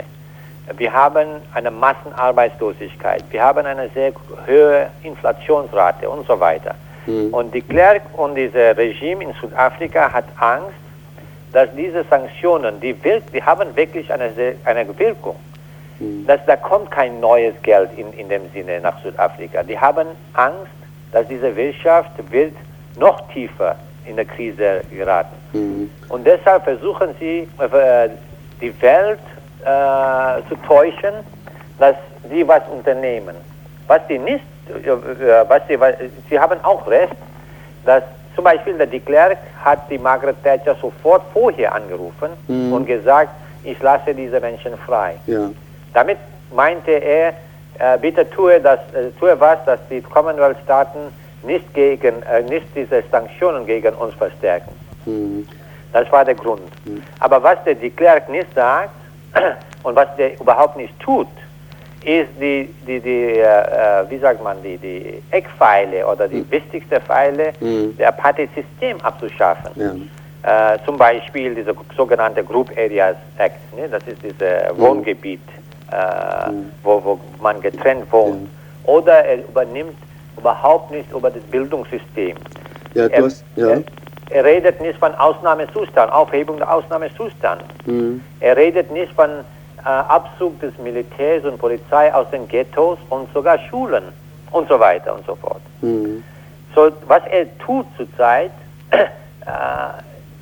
[0.78, 4.13] Wir haben eine Massenarbeitslosigkeit, wir haben eine sehr
[4.47, 6.75] hohe Inflationsrate und so weiter.
[7.06, 7.34] Mhm.
[7.34, 10.73] Und die Klerk und dieses Regime in Südafrika hat Angst,
[11.54, 14.32] dass diese Sanktionen, die, wirk die haben wirklich eine,
[14.65, 15.36] eine Wirkung.
[15.99, 16.25] Mhm.
[16.28, 19.63] Dass da kommt kein neues Geld in, in dem Sinne nach Südafrika.
[19.63, 20.71] Die haben Angst,
[21.12, 22.54] dass diese Wirtschaft wird
[22.97, 23.75] noch tiefer
[24.06, 25.36] in der Krise geraten.
[25.54, 25.89] Mhm.
[26.10, 28.10] Und deshalb versuchen sie, äh,
[28.62, 29.19] die Welt
[29.63, 31.13] äh, zu täuschen,
[31.80, 31.96] dass
[32.30, 33.36] sie was unternehmen.
[33.88, 34.89] Was sie nicht, äh,
[35.48, 35.78] was sie,
[36.30, 37.13] sie haben auch recht,
[37.86, 38.04] dass
[38.36, 42.74] zum Beispiel der de Klerk hat die Margaret Thatcher sofort vorher angerufen Mhm.
[42.74, 43.30] und gesagt,
[43.63, 45.15] ich lasse diese Menschen frei.
[45.26, 45.50] Ja.
[45.94, 46.18] Damit
[46.54, 47.30] meinte er,
[47.80, 51.00] äh, bitte tue, das, äh, tue was, dass die Commonwealth-Staaten
[51.44, 54.72] nicht, gegen, äh, nicht diese Sanktionen gegen uns verstärken.
[55.06, 55.48] Mhm.
[55.94, 56.62] Das war der Grund.
[57.20, 58.89] Aber was der de Klerk nicht sagt
[59.84, 61.28] und was der überhaupt nicht tut,
[62.04, 67.02] ist die, die, die äh, äh, wie sagt man, die, die Eckpfeile oder die wichtigste
[67.02, 67.98] Pfeile Mhm.
[67.98, 69.71] der Apartheid-System abzuschaffen.
[70.43, 70.74] Ja.
[70.76, 73.89] Äh, zum Beispiel diese sogenannte Group Areas Act, ne?
[73.89, 74.36] das ist dieses
[74.78, 75.41] Wohngebiet,
[75.91, 75.95] äh,
[76.84, 78.48] wo, wo man getrennt wohnt.
[78.84, 79.98] Oder er übernimmt
[80.38, 82.38] überhaupt nicht über das Bildungssystem.
[82.93, 83.69] Ja, du hast, ja.
[83.69, 83.84] er,
[84.29, 87.63] er redet nicht von Ausnahmezustand, Aufhebung der Ausnahmezustand.
[87.85, 88.23] Mhm.
[88.39, 93.59] Er redet nicht von äh, Abzug des Militärs und Polizei aus den Ghettos und sogar
[93.69, 94.03] Schulen
[94.51, 95.61] und so weiter und so fort.
[95.81, 96.23] Mhm.
[96.73, 98.51] So, was er tut zurzeit,
[98.91, 98.97] äh,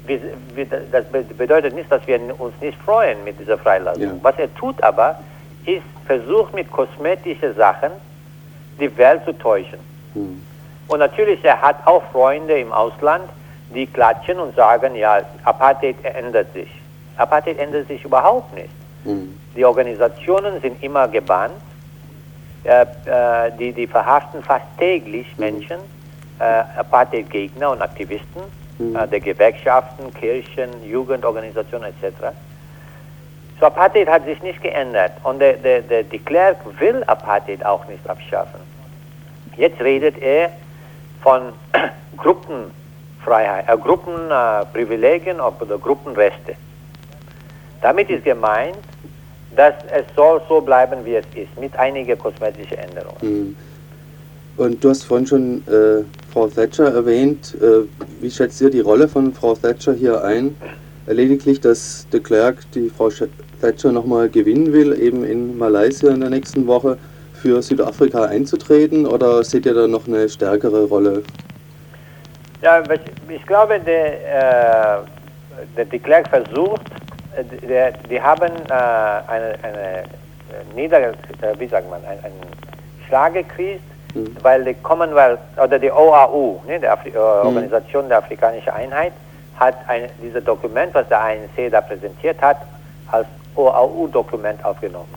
[0.05, 0.19] wir,
[0.55, 4.01] wir, das be- bedeutet nicht, dass wir uns nicht freuen mit dieser Freilassung.
[4.03, 4.11] Ja.
[4.21, 5.19] Was er tut aber,
[5.65, 7.91] ist versucht mit kosmetischen Sachen
[8.79, 9.79] die Welt zu täuschen.
[10.13, 10.41] Mhm.
[10.87, 13.23] Und natürlich, er hat auch Freunde im Ausland,
[13.73, 16.69] die klatschen und sagen, ja, Apartheid ändert sich.
[17.17, 18.69] Apartheid ändert sich überhaupt nicht.
[19.03, 19.37] Mhm.
[19.55, 21.53] Die Organisationen sind immer gebannt.
[22.63, 25.77] Äh, äh, die, die verhaften fast täglich Menschen,
[26.39, 28.41] äh, Apartheid-Gegner und Aktivisten
[28.79, 28.95] Mhm.
[28.95, 32.33] äh, der Gewerkschaften, Kirchen, Jugendorganisationen etc.
[33.59, 37.87] So Apartheid hat sich nicht geändert und der, der, der de Klerk will Apartheid auch
[37.87, 38.59] nicht abschaffen.
[39.55, 40.49] Jetzt redet er
[41.21, 41.53] von
[43.23, 46.55] Gruppenfreiheit, äh, Gruppenprivilegien oder Gruppenrechte.
[47.81, 48.77] Damit ist gemeint,
[49.55, 53.17] dass es soll so bleiben, wie es ist, mit einigen kosmetischen Änderungen.
[53.21, 53.55] Mhm.
[54.55, 57.55] Und du hast vorhin schon äh, Frau Thatcher erwähnt.
[57.59, 57.87] Äh,
[58.21, 60.55] wie schätzt ihr die Rolle von Frau Thatcher hier ein?
[61.07, 63.09] Lediglich, dass de Klerk die Frau
[63.61, 66.97] Thatcher nochmal gewinnen will, eben in Malaysia in der nächsten Woche
[67.33, 69.07] für Südafrika einzutreten?
[69.07, 71.23] Oder seht ihr da noch eine stärkere Rolle?
[72.63, 72.81] Ja,
[73.29, 75.01] ich glaube, der,
[75.77, 76.81] äh, de Klerk versucht,
[77.67, 81.13] der, die haben äh, eine, eine äh, Nieder, äh,
[81.59, 82.41] wie sagt man, einen, einen
[83.07, 83.83] Schlag gekriegt,
[84.15, 84.37] Mhm.
[84.43, 89.11] weil die Commonwealth oder die OAU, ne, die Afri äh, Organisation der Afrikanischen Einheit,
[89.59, 92.57] hat ein, dieses Dokument, was der ANC da präsentiert hat,
[93.11, 95.11] als OAU-Dokument aufgenommen.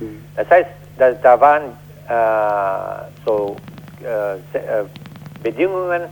[0.00, 0.24] Mhm.
[0.34, 1.62] Das heißt, da, da waren
[2.08, 3.56] äh, so
[5.44, 6.02] Bedingungen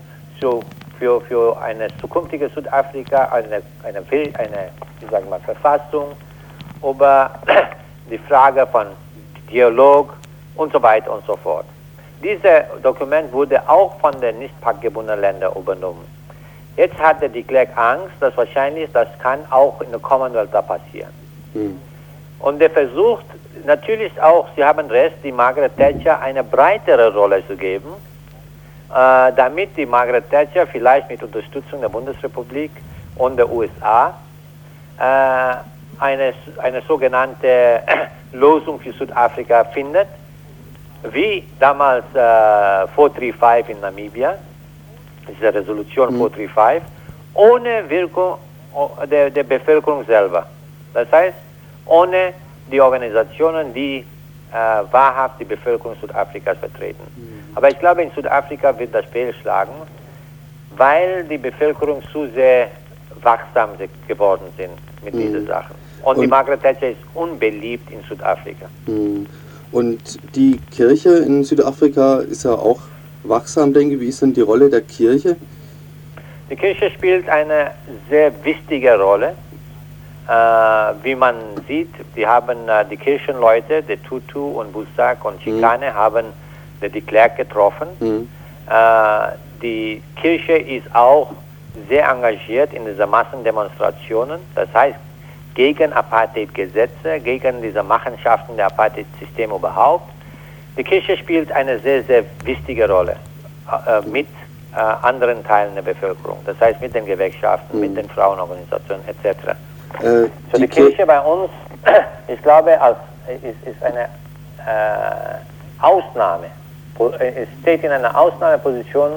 [0.41, 0.63] so
[0.99, 3.99] für, für eine zukünftige Südafrika, eine, eine,
[4.39, 6.13] eine wie sagen wir, Verfassung,
[6.83, 7.31] über
[8.11, 8.87] die Frage von
[9.51, 10.15] Dialog
[10.57, 11.67] und so weiter und so fort.
[12.23, 12.43] Dieses
[12.83, 16.05] Dokument wurde auch von den nicht paktgebundenen Ländern übernommen.
[16.77, 20.63] Jetzt hat der de Klerk Angst, dass wahrscheinlich das kann auch in der Commonwealth da
[20.63, 21.11] passieren.
[21.55, 21.81] Mhm.
[22.41, 23.25] Und er versucht
[23.65, 27.89] natürlich auch, Sie haben recht, die Margaret Thatcher eine breitere Rolle zu geben,
[28.91, 32.71] damit die Margaret Thatcher vielleicht mit Unterstützung der Bundesrepublik
[33.17, 34.15] und der USA
[34.99, 35.57] äh,
[36.01, 37.83] eine, eine sogenannte
[38.33, 40.09] Lösung für Südafrika findet,
[41.13, 44.35] wie damals äh, 435 in Namibia,
[45.29, 46.83] diese Resolution 435,
[47.35, 48.39] ohne Wirkung
[49.11, 50.47] der, der Bevölkerung selber.
[50.95, 51.37] Das heißt,
[51.87, 52.33] ohne
[52.71, 54.05] die Organisationen, die
[54.53, 54.55] äh,
[54.91, 57.03] wahrhaft die Bevölkerung Südafrikas vertreten.
[57.55, 59.73] Aber ich glaube, in Südafrika wird das fehlschlagen,
[60.77, 62.69] weil die Bevölkerung zu sehr
[63.23, 63.71] wachsam
[64.07, 64.71] geworden sind
[65.05, 65.19] mit Mhm.
[65.19, 65.75] diesen Sachen.
[66.03, 68.67] Und, die Und- Margaret Thatcher ist unbeliebt in Südafrika.
[68.87, 69.27] Mhm.
[69.73, 72.81] Und die Kirche in Südafrika ist ja auch
[73.25, 74.01] wachsam, denke ich.
[74.01, 75.37] Wie ist denn die Rolle der Kirche?
[76.49, 77.73] Die Kirche spielt eine
[78.09, 79.35] sehr wichtige Rolle.
[80.29, 80.33] Äh,
[81.03, 81.35] wie man
[81.67, 86.27] sieht, die haben äh, die Kirchenleute, die Tutu und Busak und Chicane, haben
[86.83, 87.89] den de Klerk getroffen.
[88.01, 88.29] Mhm.
[88.69, 89.29] Äh,
[89.63, 91.31] die Kirche ist auch
[91.89, 94.41] sehr engagiert in diese Massendemonstrationen.
[94.55, 94.97] Das heißt,
[95.55, 100.09] gegen Apartheid-Gesetze, gegen diese Machenschaften der Apartheid-System überhaupt.
[100.77, 103.17] Die Kirche spielt eine sehr, sehr wichtige Rolle
[103.87, 104.29] äh, mit
[104.77, 106.39] äh, anderen Teilen der Bevölkerung.
[106.47, 109.49] Das heißt, mit den Gewerkschaften, mit den Frauenorganisationen etc.
[110.01, 111.51] Äh, So die, die Kir- Kirche bei uns,
[112.29, 112.97] ich glaube, als,
[113.43, 115.39] ist, ist eine äh,
[115.81, 116.47] Ausnahme.
[117.01, 119.13] Äh, Es steht in einer Ausnahmeposition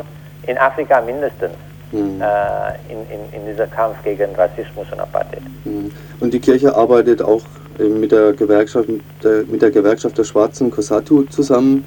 [0.47, 1.51] in Afrika mindestens
[1.93, 2.21] Mhm.
[2.21, 5.41] äh, in, in, in dieser Kampf gegen Rassismus und Apartheid.
[5.65, 5.91] Mhm.
[6.21, 7.41] Und die Kirche arbeitet auch
[7.79, 11.83] äh, mit der Gewerkschaft, mit der, mit der Gewerkschaft der Schwarzen Kosatu zusammen.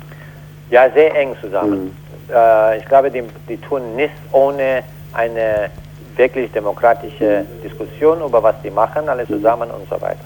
[0.70, 1.96] Ja, sehr eng zusammen.
[2.30, 4.82] Äh, ich glaube, die, die tun nichts ohne
[5.14, 5.70] eine
[6.16, 10.18] wirklich demokratische Diskussion über was die machen, alle zusammen und so weiter.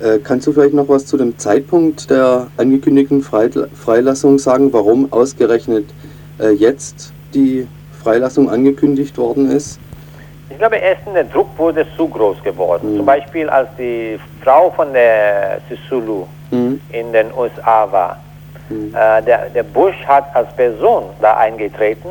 [0.00, 5.86] Äh, kannst du vielleicht noch was zu dem Zeitpunkt der angekündigten Freilassung sagen, warum ausgerechnet
[6.40, 7.66] äh, jetzt die
[8.02, 9.78] Freilassung angekündigt worden ist?
[10.50, 12.92] Ich glaube, erstens, der Druck wurde zu groß geworden.
[12.92, 12.96] Mhm.
[12.98, 16.80] Zum Beispiel, als die Frau von der Sisulu mhm.
[16.90, 18.20] in den USA war.
[18.68, 18.94] Mhm.
[18.94, 22.08] Äh, der, der Bush hat als Person da eingetreten,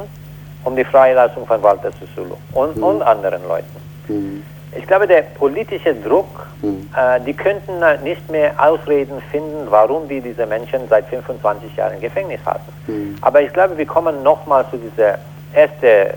[0.63, 2.84] um die Freilassung von Walter Sisulu und, mhm.
[2.84, 4.43] und anderen Leuten.
[4.78, 6.90] Ich glaube, der politische Druck, mhm.
[6.96, 12.02] äh, die könnten nicht mehr Ausreden finden, warum die diese Menschen seit 25 Jahren im
[12.02, 12.72] Gefängnis hatten.
[12.88, 13.16] Mhm.
[13.22, 15.18] Aber ich glaube, wir kommen nochmal zu dieser
[15.54, 16.14] ersten äh,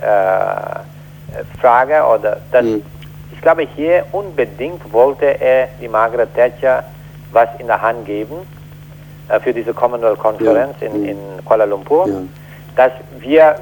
[1.61, 2.03] Frage.
[2.05, 2.83] Oder dass, mhm.
[3.33, 6.85] Ich glaube, hier unbedingt wollte er die Margaret Thatcher
[7.33, 8.37] was in der Hand geben
[9.29, 10.89] äh, für diese Commonwealth-Konferenz ja.
[10.89, 12.15] in, in, Kuala Lumpur, ja.
[12.75, 13.57] dass wir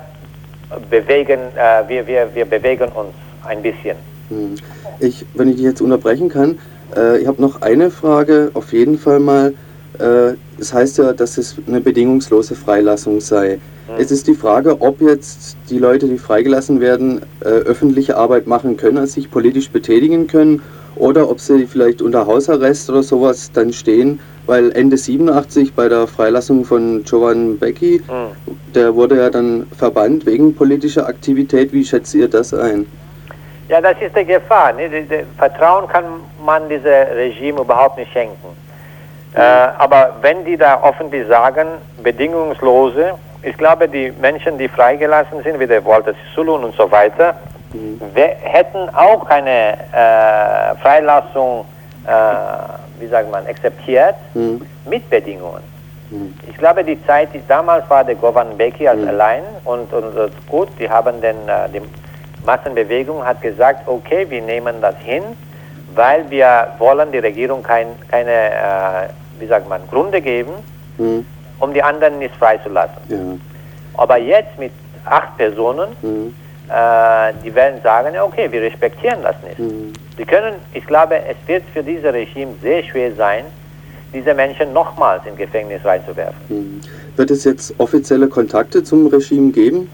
[0.88, 3.14] bewegen, äh, wir, wir, wir bewegen uns
[3.46, 3.96] ein bisschen.
[5.00, 6.58] Ich, wenn ich dich jetzt unterbrechen kann,
[6.96, 9.54] äh, ich habe noch eine Frage, auf jeden Fall mal.
[9.98, 13.58] Äh, es heißt ja, dass es eine bedingungslose Freilassung sei.
[13.88, 13.94] Mhm.
[13.98, 18.76] Es ist die Frage, ob jetzt die Leute, die freigelassen werden, äh, öffentliche Arbeit machen
[18.76, 20.62] können, also sich politisch betätigen können,
[20.96, 26.06] oder ob sie vielleicht unter Hausarrest oder sowas dann stehen, weil Ende 87 bei der
[26.06, 28.52] Freilassung von Jovan Becky, mhm.
[28.74, 31.72] der wurde ja dann verbannt wegen politischer Aktivität.
[31.72, 32.86] Wie schätzt ihr das ein?
[33.68, 34.72] Ja, das ist die Gefahr.
[34.72, 34.90] Ne?
[35.38, 36.04] Vertrauen kann
[36.44, 38.48] man diesem Regime überhaupt nicht schenken.
[39.34, 39.40] Mhm.
[39.40, 39.42] Äh,
[39.78, 41.66] aber wenn die da öffentlich sagen,
[42.02, 47.34] bedingungslose, ich glaube, die Menschen, die freigelassen sind, wie der Walter Sisulu und so weiter,
[47.72, 48.00] mhm.
[48.14, 51.64] hätten auch keine äh, Freilassung,
[52.06, 54.64] äh, wie sagt man, akzeptiert mhm.
[54.86, 55.62] mit Bedingungen.
[56.10, 56.34] Mhm.
[56.48, 59.08] Ich glaube, die Zeit, die damals war der Govan Beki als mhm.
[59.08, 61.82] allein und, und, und, gut, die haben den, äh, die
[62.44, 65.22] Massenbewegung hat gesagt, okay, wir nehmen das hin,
[65.94, 70.52] weil wir wollen die Regierung kein, keine, äh, wie sagt man, Gründe geben,
[70.98, 71.24] mhm.
[71.60, 72.96] um die anderen nicht freizulassen.
[73.08, 73.18] Ja.
[73.96, 74.72] Aber jetzt mit
[75.04, 76.34] acht Personen, mhm.
[76.68, 79.58] äh, die werden sagen, okay, wir respektieren das nicht.
[79.58, 79.92] Mhm.
[80.16, 83.44] Sie können, ich glaube, es wird für dieses Regime sehr schwer sein,
[84.12, 86.36] diese Menschen nochmals ins Gefängnis reinzuwerfen.
[86.48, 86.80] Mhm.
[87.16, 89.90] Wird es jetzt offizielle Kontakte zum Regime geben?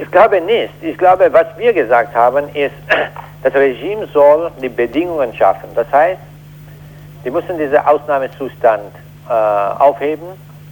[0.00, 0.72] Ich glaube nicht.
[0.80, 2.74] Ich glaube, was wir gesagt haben, ist,
[3.42, 5.68] das Regime soll die Bedingungen schaffen.
[5.74, 6.20] Das heißt,
[7.24, 8.92] die müssen diesen Ausnahmezustand
[9.28, 10.26] äh, aufheben.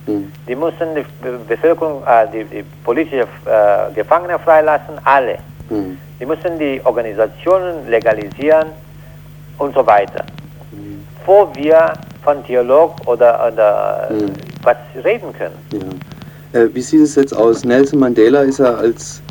[0.06, 0.32] Mhm.
[0.48, 1.04] Die müssen die
[1.46, 5.38] Bevölkerung, äh, die, die politische äh, Gefangene freilassen, alle.
[5.68, 5.98] Mhm.
[6.18, 8.68] Die müssen die Organisationen legalisieren
[9.58, 10.24] und so weiter.
[10.72, 11.06] Mhm.
[11.18, 14.32] Bevor wir von Dialog oder, oder mhm.
[14.62, 15.56] was reden können.
[15.72, 15.78] Ja.
[16.52, 17.64] Äh, wie sieht es jetzt aus?
[17.64, 19.22] Nelson Mandela ist ja als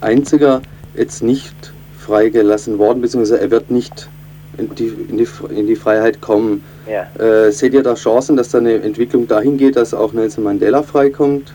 [0.00, 0.62] einziger
[0.94, 4.08] jetzt nicht freigelassen worden, beziehungsweise er wird nicht
[4.56, 6.64] in die, in die, in die Freiheit kommen.
[6.86, 7.06] Ja.
[7.22, 10.82] Äh, seht ihr da Chancen, dass da eine Entwicklung dahin geht, dass auch Nelson Mandela
[10.82, 11.52] freikommt?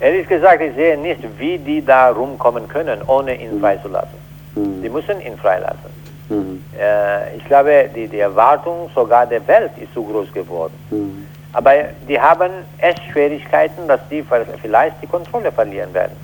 [0.00, 3.60] Ehrlich gesagt, ich sehe nicht, wie die da rumkommen können, ohne ihn mhm.
[3.60, 4.18] freizulassen.
[4.54, 4.82] Mhm.
[4.82, 5.90] Die müssen ihn freilassen.
[6.28, 6.62] Mhm.
[6.78, 10.74] Äh, ich glaube, die, die Erwartung sogar der Welt ist zu groß geworden.
[10.90, 11.26] Mhm.
[11.52, 11.72] Aber
[12.08, 14.24] die haben echt Schwierigkeiten, dass die
[14.60, 16.16] vielleicht die Kontrolle verlieren werden.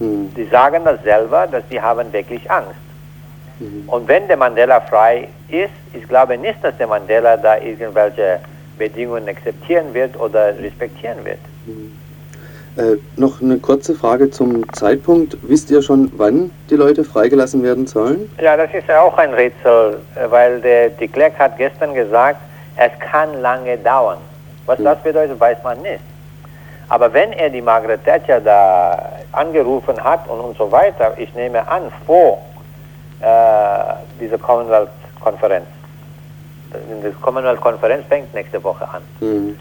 [0.00, 0.34] Mhm.
[0.34, 2.74] Die sagen das selber, dass die haben wirklich Angst.
[3.60, 3.88] Mhm.
[3.88, 8.40] Und wenn der Mandela frei ist, ich glaube nicht, dass der Mandela da irgendwelche
[8.76, 11.38] Bedingungen akzeptieren wird oder respektieren wird.
[11.66, 11.92] Mhm.
[12.76, 15.36] Äh, noch eine kurze Frage zum Zeitpunkt.
[15.42, 18.28] Wisst ihr schon, wann die Leute freigelassen werden sollen?
[18.42, 22.40] Ja, das ist ja auch ein Rätsel, äh, weil der de Klerk hat gestern gesagt,
[22.76, 24.18] es kann lange dauern.
[24.66, 26.00] Was das bedeutet, weiß man nicht.
[26.88, 31.66] Aber wenn er die Margaret Thatcher da angerufen hat und, und so weiter, ich nehme
[31.66, 32.38] an, vor
[33.20, 35.66] äh, dieser Commonwealth-Konferenz.
[36.72, 39.02] Die Commonwealth-Konferenz fängt nächste Woche an.
[39.20, 39.58] Mhm.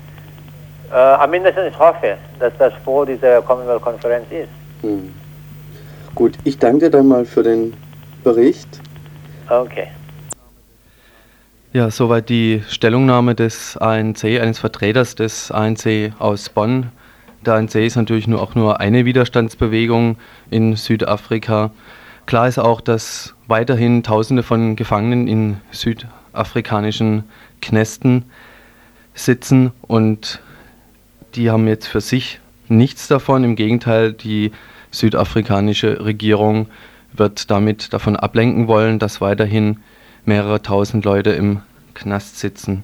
[0.93, 4.83] Äh, mindestens ich hoffe, dass das vor dieser Commonwealth-Konferenz ist.
[4.83, 5.13] Mhm.
[6.15, 7.73] Gut, ich danke dir dann mal für den
[8.23, 8.79] Bericht.
[9.49, 9.87] Okay.
[11.75, 16.91] Ja, soweit die Stellungnahme des ANC, eines Vertreters des ANC aus Bonn.
[17.43, 20.17] Der ANC ist natürlich nur auch nur eine Widerstandsbewegung
[20.51, 21.71] in Südafrika.
[22.27, 27.23] Klar ist auch, dass weiterhin Tausende von Gefangenen in südafrikanischen
[27.59, 28.25] Knästen
[29.15, 30.41] sitzen und
[31.33, 33.43] die haben jetzt für sich nichts davon.
[33.43, 34.51] Im Gegenteil, die
[34.91, 36.67] südafrikanische Regierung
[37.13, 39.77] wird damit davon ablenken wollen, dass weiterhin
[40.25, 41.61] mehrere tausend Leute im
[41.93, 42.83] Knast sitzen.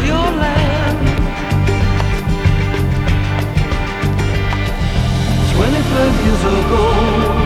[5.93, 7.41] thousand years ago.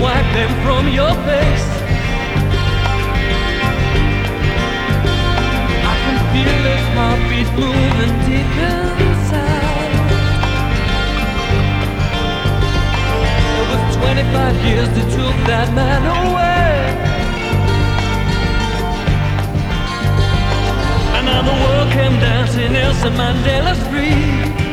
[0.00, 1.68] wipe them from your face.
[5.90, 8.83] I can feel his heartbeat moving deeper.
[14.14, 16.78] 25 years they took that man away.
[21.16, 24.63] And now the world came dancing Nelson Mandela's free.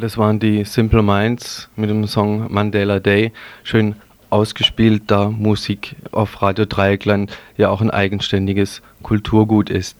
[0.00, 3.32] Das waren die Simple Minds mit dem Song Mandela Day.
[3.62, 3.96] Schön
[4.28, 9.96] ausgespielt, da Musik auf Radio Dreieckland ja auch ein eigenständiges Kulturgut ist.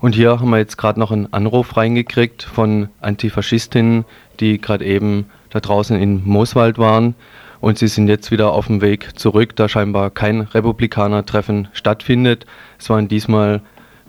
[0.00, 4.06] Und hier haben wir jetzt gerade noch einen Anruf reingekriegt von Antifaschistinnen,
[4.40, 7.14] die gerade eben da draußen in Mooswald waren.
[7.60, 12.46] Und sie sind jetzt wieder auf dem Weg zurück, da scheinbar kein Republikaner-Treffen stattfindet.
[12.78, 13.60] Es waren diesmal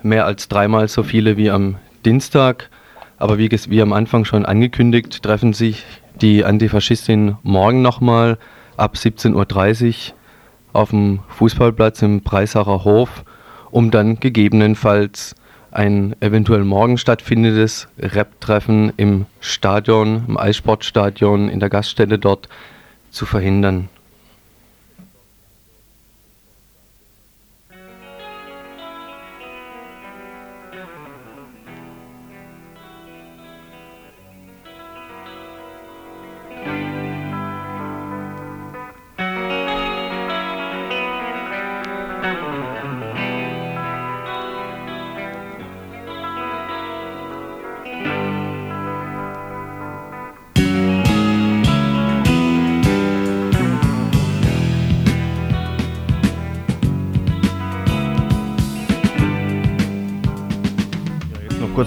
[0.02, 2.70] mehr als dreimal so viele wie am Dienstag.
[3.20, 5.84] Aber wie, wie am Anfang schon angekündigt, treffen sich
[6.22, 8.38] die Antifaschistinnen morgen nochmal
[8.78, 10.14] ab 17.30 Uhr
[10.72, 13.24] auf dem Fußballplatz im Breisacher Hof,
[13.70, 15.34] um dann gegebenenfalls
[15.70, 22.48] ein eventuell morgen stattfindendes Rap-Treffen im Stadion, im Eissportstadion, in der Gaststätte dort
[23.10, 23.90] zu verhindern.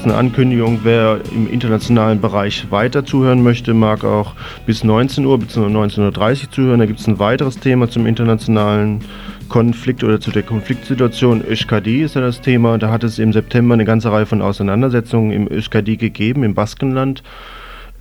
[0.03, 4.33] Eine Ankündigung, wer im internationalen Bereich weiter zuhören möchte, mag auch
[4.65, 5.67] bis 19 Uhr bzw.
[5.67, 6.79] 19.30 Uhr zuhören.
[6.79, 9.01] Da gibt es ein weiteres Thema zum internationalen
[9.49, 11.43] Konflikt oder zu der Konfliktsituation.
[11.47, 12.77] ÖSKD ist ja das Thema.
[12.77, 17.23] Da hat es im September eine ganze Reihe von Auseinandersetzungen im ÖSKD gegeben, im Baskenland.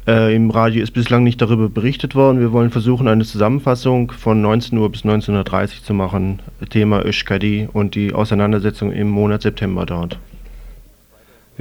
[0.06, 2.40] Äh, Im Radio ist bislang nicht darüber berichtet worden.
[2.40, 6.40] Wir wollen versuchen, eine Zusammenfassung von 19 Uhr bis 19.30 Uhr zu machen.
[6.70, 10.18] Thema ÖSKD und die Auseinandersetzung im Monat September dort.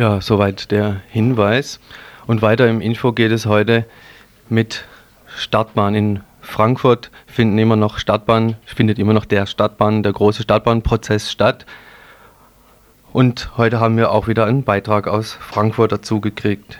[0.01, 1.79] Ja, soweit der Hinweis.
[2.25, 3.85] Und weiter im Info geht es heute
[4.49, 4.83] mit
[5.27, 11.31] Startbahn in Frankfurt finden immer noch Startbahn, findet immer noch der Startbahn, der große Startbahnprozess
[11.31, 11.67] statt.
[13.13, 16.79] Und heute haben wir auch wieder einen Beitrag aus Frankfurt dazu gekriegt.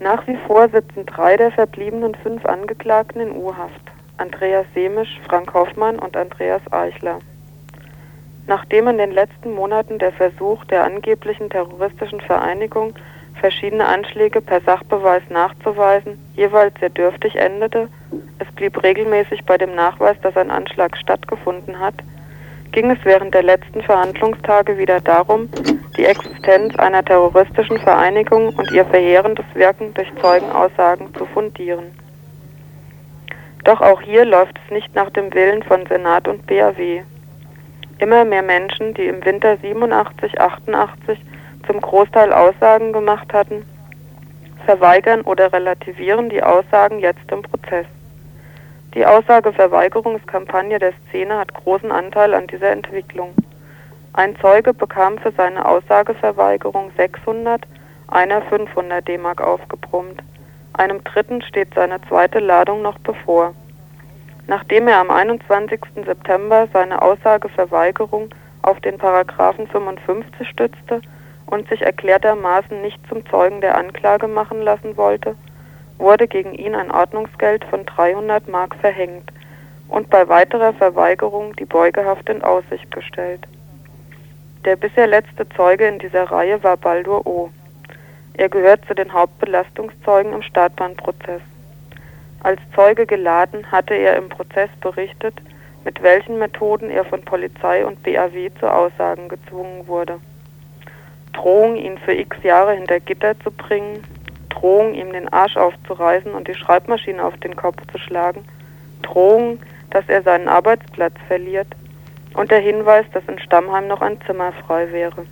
[0.00, 3.82] Nach wie vor sitzen drei der verbliebenen fünf Angeklagten in U-Haft.
[4.16, 7.20] Andreas Semisch, Frank Hoffmann und Andreas Eichler.
[8.46, 12.94] Nachdem in den letzten Monaten der Versuch der angeblichen terroristischen Vereinigung,
[13.40, 17.88] verschiedene Anschläge per Sachbeweis nachzuweisen, jeweils sehr dürftig endete,
[18.38, 21.94] es blieb regelmäßig bei dem Nachweis, dass ein Anschlag stattgefunden hat,
[22.72, 25.48] ging es während der letzten Verhandlungstage wieder darum,
[25.96, 31.84] die Existenz einer terroristischen Vereinigung und ihr verheerendes Wirken durch Zeugenaussagen zu fundieren.
[33.64, 37.04] Doch auch hier läuft es nicht nach dem Willen von Senat und BAW.
[38.02, 41.20] Immer mehr Menschen, die im Winter 87, 88
[41.64, 43.64] zum Großteil Aussagen gemacht hatten,
[44.66, 47.86] verweigern oder relativieren die Aussagen jetzt im Prozess.
[48.94, 53.34] Die Aussageverweigerungskampagne der Szene hat großen Anteil an dieser Entwicklung.
[54.14, 57.62] Ein Zeuge bekam für seine Aussageverweigerung 600,
[58.08, 60.20] einer 500 D-Mark aufgebrummt.
[60.72, 63.54] Einem Dritten steht seine zweite Ladung noch bevor.
[64.46, 65.80] Nachdem er am 21.
[66.04, 68.30] September seine Aussageverweigerung
[68.62, 71.00] auf den Paragraphen 55 stützte
[71.46, 75.36] und sich erklärtermaßen nicht zum Zeugen der Anklage machen lassen wollte,
[75.98, 79.30] wurde gegen ihn ein Ordnungsgeld von 300 Mark verhängt
[79.88, 83.46] und bei weiterer Verweigerung die Beugehaft in Aussicht gestellt.
[84.64, 87.50] Der bisher letzte Zeuge in dieser Reihe war Baldur O.
[88.34, 91.42] Er gehört zu den Hauptbelastungszeugen im Startbahnprozess.
[92.42, 95.34] Als Zeuge geladen hatte er im Prozess berichtet,
[95.84, 100.18] mit welchen Methoden er von Polizei und BAW zu Aussagen gezwungen wurde.
[101.32, 104.02] Drohung, ihn für x Jahre hinter Gitter zu bringen,
[104.48, 108.44] Drohung, ihm den Arsch aufzureißen und die Schreibmaschine auf den Kopf zu schlagen,
[109.02, 111.68] Drohung, dass er seinen Arbeitsplatz verliert
[112.34, 115.26] und der Hinweis, dass in Stammheim noch ein Zimmer frei wäre.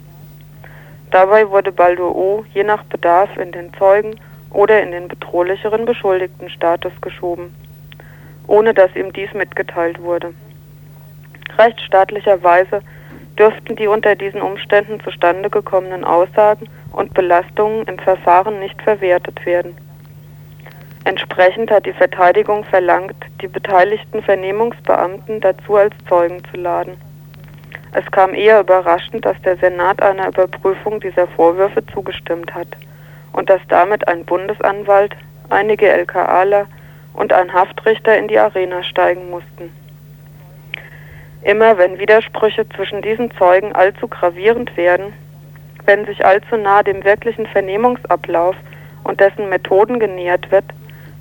[1.11, 2.45] Dabei wurde Baldur O.
[2.55, 4.15] je nach Bedarf in den Zeugen
[4.51, 7.55] oder in den bedrohlicheren Beschuldigtenstatus geschoben,
[8.47, 10.35] ohne dass ihm dies mitgeteilt wurde.
[11.57, 12.83] Rechtsstaatlicherweise
[13.39, 19.77] dürften die unter diesen Umständen zustande gekommenen Aussagen und Belastungen im Verfahren nicht verwertet werden.
[21.05, 26.97] Entsprechend hat die Verteidigung verlangt, die beteiligten Vernehmungsbeamten dazu als Zeugen zu laden.
[27.93, 32.69] Es kam eher überraschend, dass der Senat einer Überprüfung dieser Vorwürfe zugestimmt hat
[33.33, 35.17] und dass damit ein Bundesanwalt,
[35.49, 36.67] einige LKAler
[37.15, 39.73] und ein Haftrichter in die Arena steigen mussten.
[41.43, 45.13] Immer wenn Widersprüche zwischen diesen Zeugen allzu gravierend werden,
[45.87, 48.55] wenn sich allzu nah dem wirklichen Vernehmungsablauf
[49.05, 50.67] und dessen Methoden genähert wird,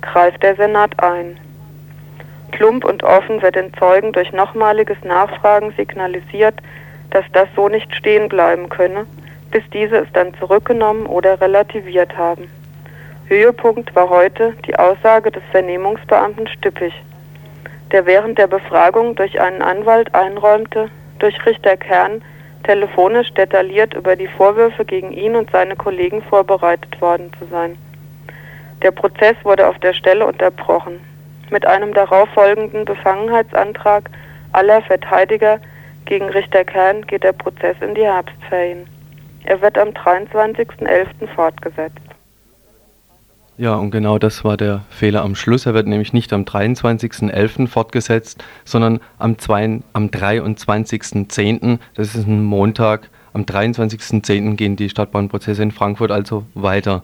[0.02, 1.38] greift der Senat ein.
[2.50, 6.54] Plump und offen wird den Zeugen durch nochmaliges Nachfragen signalisiert,
[7.10, 9.06] dass das so nicht stehen bleiben könne,
[9.50, 12.48] bis diese es dann zurückgenommen oder relativiert haben.
[13.26, 16.92] Höhepunkt war heute die Aussage des Vernehmungsbeamten Stippig,
[17.92, 22.22] der während der Befragung durch einen Anwalt einräumte, durch Richter Kern
[22.64, 27.76] telefonisch detailliert über die Vorwürfe gegen ihn und seine Kollegen vorbereitet worden zu sein.
[28.82, 31.00] Der Prozess wurde auf der Stelle unterbrochen.
[31.50, 34.10] Mit einem darauffolgenden Befangenheitsantrag
[34.52, 35.60] aller Verteidiger
[36.06, 38.86] gegen Richter Kern geht der Prozess in die Herbstferien.
[39.44, 41.26] Er wird am 23.11.
[41.34, 41.98] fortgesetzt.
[43.56, 45.66] Ja, und genau das war der Fehler am Schluss.
[45.66, 47.66] Er wird nämlich nicht am 23.11.
[47.66, 49.36] fortgesetzt, sondern am,
[49.92, 54.56] am 23.10., das ist ein Montag, am 23.10.
[54.56, 57.02] gehen die Stadtbahnprozesse in Frankfurt also weiter.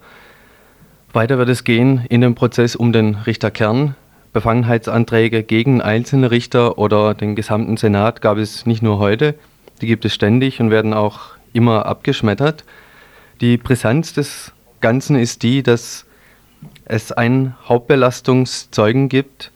[1.12, 3.94] Weiter wird es gehen in dem Prozess um den Richter Kern.
[4.32, 9.34] Befangenheitsanträge gegen einzelne Richter oder den gesamten Senat gab es nicht nur heute,
[9.80, 12.64] die gibt es ständig und werden auch immer abgeschmettert.
[13.40, 16.06] Die Brisanz des Ganzen ist die, dass
[16.84, 19.50] es einen Hauptbelastungszeugen gibt,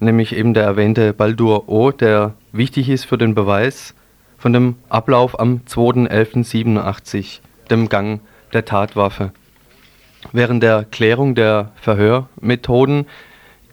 [0.00, 3.94] nämlich eben der erwähnte Baldur O., der wichtig ist für den Beweis
[4.36, 7.40] von dem Ablauf am 2.11.87,
[7.70, 8.20] dem Gang
[8.52, 9.32] der Tatwaffe.
[10.32, 13.06] Während der Klärung der Verhörmethoden,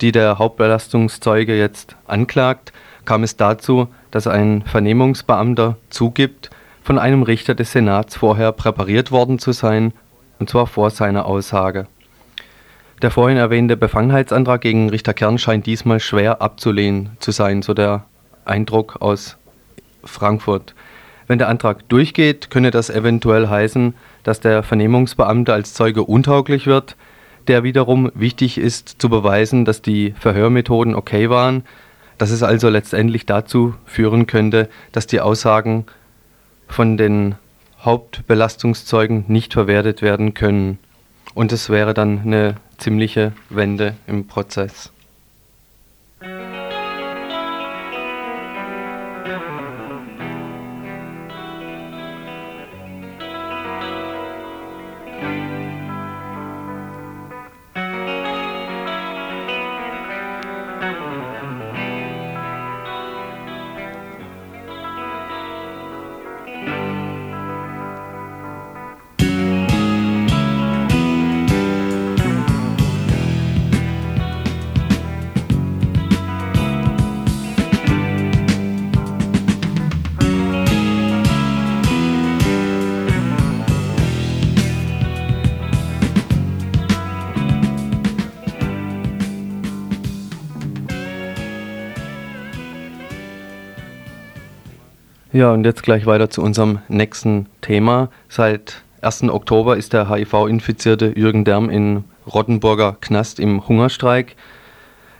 [0.02, 2.74] die der Hauptbelastungszeuge jetzt anklagt,
[3.06, 6.50] kam es dazu, dass ein Vernehmungsbeamter zugibt,
[6.84, 9.94] von einem Richter des Senats vorher präpariert worden zu sein,
[10.40, 11.88] und zwar vor seiner Aussage.
[13.02, 18.06] Der vorhin erwähnte Befangenheitsantrag gegen Richter Kern scheint diesmal schwer abzulehnen zu sein, so der
[18.46, 19.38] Eindruck aus
[20.04, 20.76] Frankfurt.
[21.28, 26.98] Wenn der Antrag durchgeht, könne das eventuell heißen, dass der Vernehmungsbeamte als Zeuge untauglich wird,
[27.48, 31.64] der wiederum wichtig ist zu beweisen, dass die Verhörmethoden okay waren,
[32.18, 35.86] dass es also letztendlich dazu führen könnte, dass die Aussagen
[36.74, 37.36] von den
[37.82, 40.80] Hauptbelastungszeugen nicht verwertet werden können.
[41.36, 44.92] Und es wäre dann eine ziemliche Wende im Prozess.
[95.34, 98.10] Ja, und jetzt gleich weiter zu unserem nächsten Thema.
[98.30, 99.24] Seit 1.
[99.30, 104.36] Oktober ist der HIV-infizierte Jürgen Derm in Rottenburger Knast im Hungerstreik.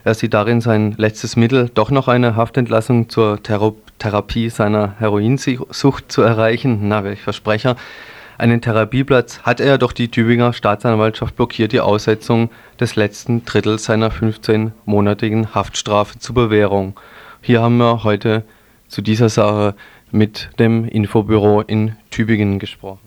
[0.04, 6.12] Er sieht darin sein letztes Mittel, doch noch eine Haftentlassung zur Thera Therapie seiner Heroinsucht
[6.12, 6.88] zu erreichen.
[6.88, 7.76] Na, welch Versprecher.
[8.38, 14.12] Einen Therapieplatz hat er, doch die Tübinger Staatsanwaltschaft blockiert die Aussetzung des letzten Drittels seiner
[14.12, 17.00] 15-monatigen Haftstrafe zur Bewährung.
[17.42, 18.44] Hier haben wir heute
[18.94, 19.76] zu dieser Sache
[20.14, 23.00] mit dem Infobüro in Tübingen gesprochen.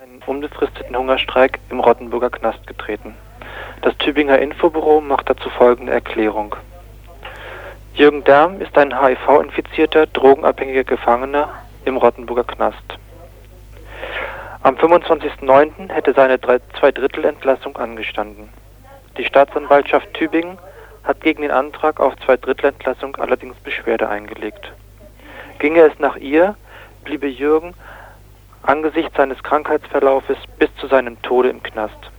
[0.00, 3.16] Einen unbefristeten Hungerstreik im Rottenburger Knast getreten.
[3.82, 6.54] Das Tübinger Infobüro macht dazu folgende Erklärung.
[7.94, 11.48] Jürgen Derm ist ein HIV-infizierter, drogenabhängiger Gefangener
[11.84, 12.98] im Rottenburger Knast.
[14.62, 15.90] Am 25.09.
[15.90, 18.50] hätte seine Zweidrittelentlassung angestanden.
[19.18, 20.58] Die Staatsanwaltschaft Tübingen
[21.04, 24.72] hat gegen den Antrag auf Zweidrittelentlassung allerdings Beschwerde eingelegt.
[25.58, 26.56] Ginge es nach ihr,
[27.04, 27.74] bliebe Jürgen
[28.62, 32.10] angesichts seines Krankheitsverlaufes bis zu seinem Tode im Knast.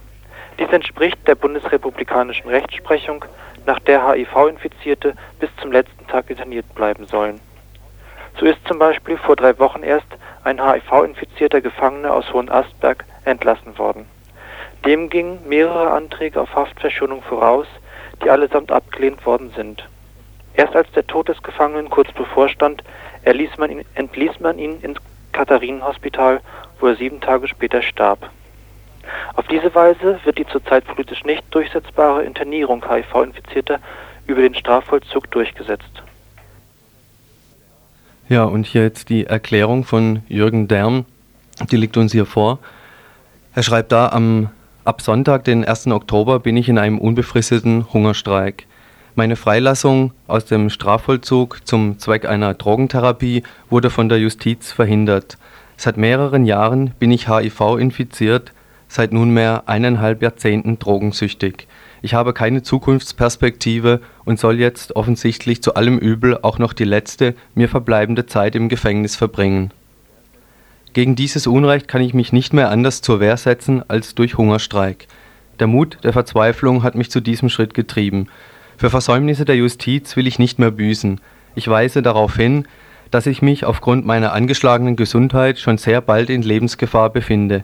[0.60, 3.26] Dies entspricht der bundesrepublikanischen Rechtsprechung,
[3.66, 7.40] nach der HIV-Infizierte bis zum letzten Tag interniert bleiben sollen.
[8.40, 10.08] So ist zum Beispiel vor drei Wochen erst
[10.44, 14.08] ein HIV-infizierter Gefangener aus Hohenastberg entlassen worden.
[14.86, 17.68] Dem gingen mehrere Anträge auf Haftverschonung voraus,
[18.24, 19.88] die allesamt abgelehnt worden sind.
[20.54, 22.84] Erst als der Tod des Gefangenen kurz bevorstand,
[23.58, 24.98] man ihn, entließ man ihn ins
[25.32, 26.42] Katharinenhospital,
[26.80, 28.30] wo er sieben Tage später starb.
[29.36, 33.80] Auf diese Weise wird die zurzeit politisch nicht durchsetzbare Internierung HIV-Infizierter
[34.26, 36.04] über den Strafvollzug durchgesetzt.
[38.30, 41.06] Ja, und hier jetzt die Erklärung von Jürgen Dern,
[41.72, 42.60] die liegt uns hier vor.
[43.56, 44.50] Er schreibt da, am
[44.88, 45.88] Ab Sonntag, den 1.
[45.88, 48.68] Oktober, bin ich in einem unbefristeten Hungerstreik.
[49.16, 55.38] Meine Freilassung aus dem Strafvollzug zum Zweck einer Drogentherapie wurde von der Justiz verhindert.
[55.76, 58.54] Seit mehreren Jahren bin ich HIV infiziert,
[58.88, 61.68] seit nunmehr eineinhalb Jahrzehnten drogensüchtig.
[62.02, 67.36] Ich habe keine Zukunftsperspektive und soll jetzt offensichtlich zu allem Übel auch noch die letzte,
[67.56, 69.72] mir verbleibende Zeit im Gefängnis verbringen.
[70.98, 75.06] Gegen dieses Unrecht kann ich mich nicht mehr anders zur Wehr setzen als durch Hungerstreik.
[75.60, 78.30] Der Mut der Verzweiflung hat mich zu diesem Schritt getrieben.
[78.78, 81.22] Für Versäumnisse der Justiz will ich nicht mehr büßen.
[81.54, 82.66] Ich weise darauf hin,
[83.12, 87.64] dass ich mich aufgrund meiner angeschlagenen Gesundheit schon sehr bald in Lebensgefahr befinde.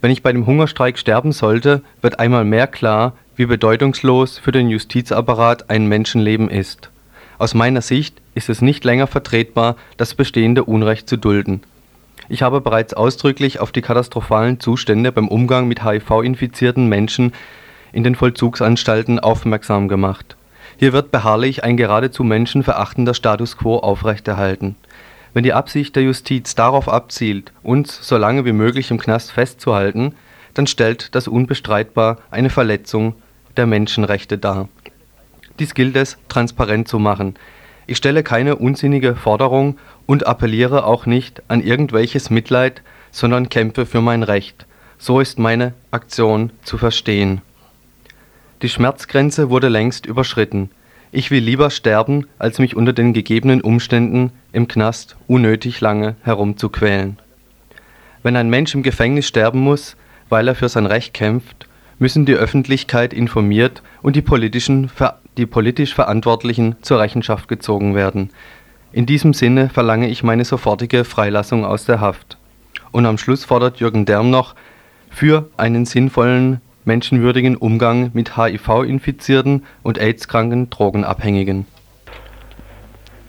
[0.00, 4.70] Wenn ich bei dem Hungerstreik sterben sollte, wird einmal mehr klar, wie bedeutungslos für den
[4.70, 6.88] Justizapparat ein Menschenleben ist.
[7.36, 11.60] Aus meiner Sicht ist es nicht länger vertretbar, das bestehende Unrecht zu dulden.
[12.28, 17.32] Ich habe bereits ausdrücklich auf die katastrophalen Zustände beim Umgang mit HIV-infizierten Menschen
[17.92, 20.36] in den Vollzugsanstalten aufmerksam gemacht.
[20.76, 24.74] Hier wird beharrlich ein geradezu menschenverachtender Status quo aufrechterhalten.
[25.32, 30.14] Wenn die Absicht der Justiz darauf abzielt, uns so lange wie möglich im Knast festzuhalten,
[30.54, 33.14] dann stellt das unbestreitbar eine Verletzung
[33.56, 34.68] der Menschenrechte dar.
[35.58, 37.36] Dies gilt es transparent zu machen.
[37.86, 44.00] Ich stelle keine unsinnige Forderung und appelliere auch nicht an irgendwelches Mitleid, sondern kämpfe für
[44.00, 44.66] mein Recht.
[44.98, 47.42] So ist meine Aktion zu verstehen.
[48.62, 50.70] Die Schmerzgrenze wurde längst überschritten.
[51.12, 57.18] Ich will lieber sterben, als mich unter den gegebenen Umständen im Knast unnötig lange herumzuquälen.
[58.22, 59.96] Wenn ein Mensch im Gefängnis sterben muss,
[60.28, 64.90] weil er für sein Recht kämpft, müssen die Öffentlichkeit informiert und die, politischen,
[65.36, 68.30] die politisch Verantwortlichen zur Rechenschaft gezogen werden.
[68.96, 72.38] In diesem Sinne verlange ich meine sofortige Freilassung aus der Haft.
[72.92, 74.54] Und am Schluss fordert Jürgen Derm noch
[75.10, 81.66] für einen sinnvollen, menschenwürdigen Umgang mit HIV-infizierten und AIDS-kranken Drogenabhängigen.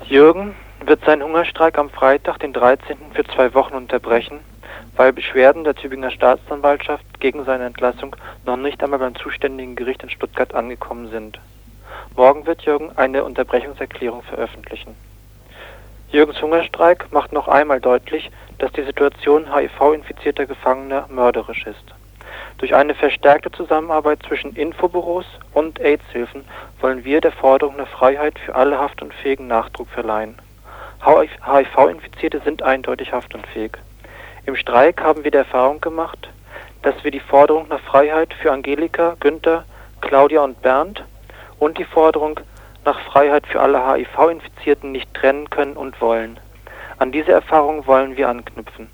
[0.06, 0.56] Jürgen
[0.86, 2.96] wird seinen Hungerstreik am Freitag, den 13.
[3.12, 4.40] für zwei Wochen unterbrechen,
[4.96, 8.16] weil Beschwerden der Tübinger Staatsanwaltschaft gegen seine Entlassung
[8.46, 11.42] noch nicht einmal beim zuständigen Gericht in Stuttgart angekommen sind.
[12.16, 14.96] Morgen wird Jürgen eine Unterbrechungserklärung veröffentlichen.
[16.10, 21.84] Jürgens Hungerstreik macht noch einmal deutlich, dass die Situation HIV-infizierter Gefangener mörderisch ist.
[22.60, 26.46] Durch eine verstärkte Zusammenarbeit zwischen Infobüros und AIDS-Hilfen
[26.80, 30.36] wollen wir der Forderung nach Freiheit für alle Haftunfähigen Nachdruck verleihen.
[31.06, 33.74] HIV-Infizierte sind eindeutig haftunfähig.
[34.46, 36.30] Im Streik haben wir die Erfahrung gemacht,
[36.84, 39.66] dass wir die Forderung nach Freiheit für Angelika, Günther,
[40.00, 41.04] Claudia und Bernd
[41.60, 42.40] und die Forderung
[42.88, 46.40] nach Freiheit für alle HIV-Infizierten nicht trennen können und wollen.
[46.98, 48.88] An diese Erfahrung wollen wir anknüpfen.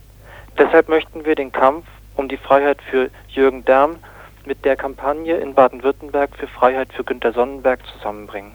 [0.58, 1.86] Deshalb möchten wir den Kampf
[2.16, 3.98] um die Freiheit für Jürgen Derm
[4.46, 8.54] mit der Kampagne in Baden-Württemberg für Freiheit für Günter Sonnenberg zusammenbringen.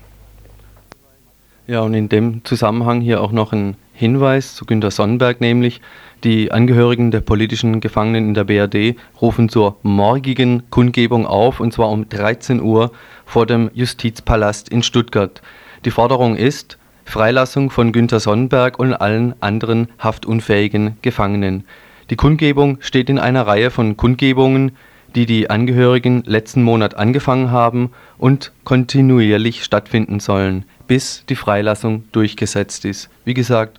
[1.69, 5.81] Ja, und in dem Zusammenhang hier auch noch ein Hinweis zu Günter Sonnenberg, nämlich
[6.25, 11.91] die Angehörigen der politischen Gefangenen in der BRD rufen zur morgigen Kundgebung auf, und zwar
[11.91, 12.91] um 13 Uhr
[13.25, 15.43] vor dem Justizpalast in Stuttgart.
[15.85, 21.65] Die Forderung ist Freilassung von Günter Sonnenberg und allen anderen haftunfähigen Gefangenen.
[22.11, 24.73] Die Kundgebung steht in einer Reihe von Kundgebungen,
[25.15, 32.85] die die Angehörigen letzten Monat angefangen haben und kontinuierlich stattfinden sollen, bis die Freilassung durchgesetzt
[32.85, 33.09] ist.
[33.25, 33.79] Wie gesagt,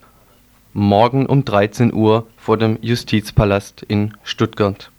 [0.73, 4.91] morgen um 13 Uhr vor dem Justizpalast in Stuttgart.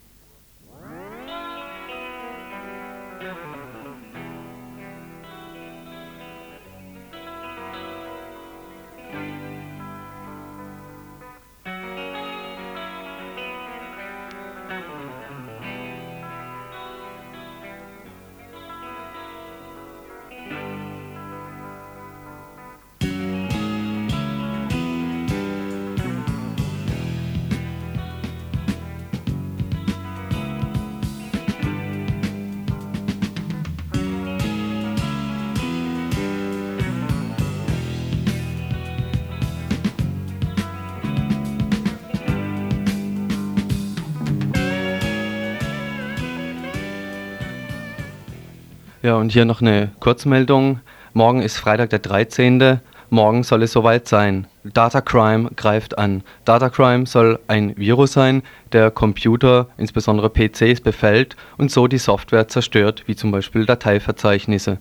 [49.21, 50.81] Und hier noch eine Kurzmeldung.
[51.13, 52.81] Morgen ist Freitag der 13.
[53.11, 54.47] Morgen soll es soweit sein.
[54.65, 56.23] Data Crime greift an.
[56.45, 58.43] Data Crime soll ein Virus sein,
[58.73, 64.79] der Computer, insbesondere PCs, befällt und so die Software zerstört, wie zum Beispiel Dateiverzeichnisse.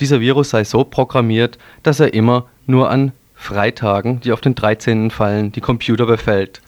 [0.00, 5.10] Dieser Virus sei so programmiert, dass er immer nur an Freitagen, die auf den 13.
[5.10, 6.62] fallen, die Computer befällt.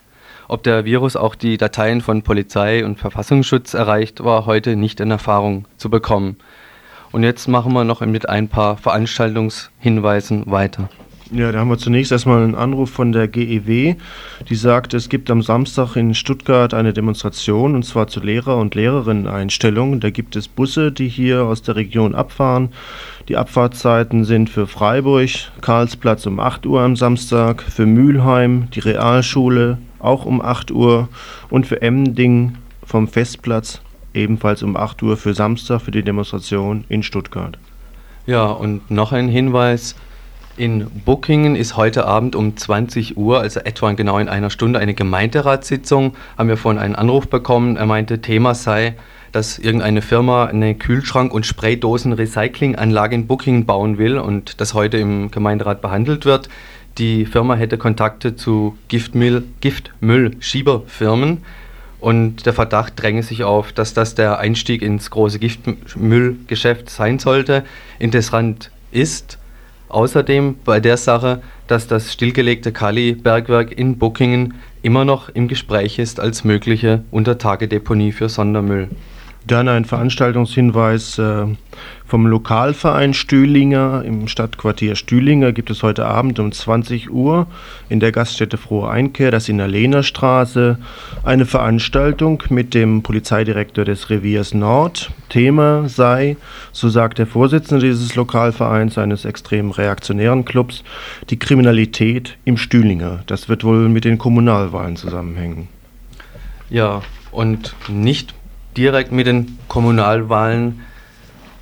[0.49, 5.11] Ob der Virus auch die Dateien von Polizei und Verfassungsschutz erreicht, war heute nicht in
[5.11, 6.37] Erfahrung zu bekommen.
[7.13, 10.89] Und jetzt machen wir noch mit ein paar Veranstaltungshinweisen weiter.
[11.33, 13.95] Ja, da haben wir zunächst erstmal einen Anruf von der GEW,
[14.49, 18.75] die sagt, es gibt am Samstag in Stuttgart eine Demonstration und zwar zur Lehrer- und
[18.75, 20.01] Lehrerinnen-Einstellung.
[20.01, 22.71] Da gibt es Busse, die hier aus der Region abfahren.
[23.29, 25.31] Die Abfahrtszeiten sind für Freiburg,
[25.61, 31.09] Karlsplatz um 8 Uhr am Samstag, für Mülheim, die Realschule auch um 8 Uhr
[31.49, 33.83] und für Emmending vom Festplatz
[34.15, 37.59] ebenfalls um 8 Uhr für Samstag für die Demonstration in Stuttgart.
[38.27, 39.95] Ja, und noch ein Hinweis.
[40.57, 44.95] In Buckingen ist heute Abend um 20 Uhr, also etwa genau in einer Stunde, eine
[44.95, 46.15] Gemeinderatssitzung.
[46.37, 47.77] Haben wir vorhin einen Anruf bekommen.
[47.77, 48.95] Er meinte, Thema sei,
[49.33, 55.31] dass irgendeine Firma eine Kühlschrank- und Spraydosen-Recyclinganlage in Buckingen bauen will und das heute im
[55.31, 56.49] Gemeinderat behandelt wird.
[56.99, 61.39] Die Firma hätte Kontakte zu Giftmüll, Giftmüllschieberfirmen
[62.01, 67.65] und der Verdacht dränge sich auf, dass das der Einstieg ins große Giftmüllgeschäft sein sollte.
[67.99, 69.39] Interessant ist
[69.89, 76.21] außerdem bei der Sache, dass das stillgelegte Kali-Bergwerk in Buckingen immer noch im Gespräch ist
[76.21, 78.89] als mögliche Untertagedeponie für Sondermüll.
[79.47, 81.47] Dann ein Veranstaltungshinweis äh,
[82.07, 87.47] vom Lokalverein Stühlinger im Stadtquartier Stühlinger gibt es heute Abend um 20 Uhr
[87.89, 90.79] in der Gaststätte Frohe Einkehr, das in der Lehnerstraße,
[91.23, 95.11] eine Veranstaltung mit dem Polizeidirektor des Reviers Nord.
[95.31, 96.37] Thema sei,
[96.73, 100.83] so sagt der Vorsitzende dieses Lokalvereins, eines extrem reaktionären Clubs,
[101.31, 103.23] die Kriminalität im Stühlinger.
[103.27, 105.69] Das wird wohl mit den Kommunalwahlen zusammenhängen.
[106.69, 108.35] Ja, und nicht
[108.77, 110.81] direkt mit den Kommunalwahlen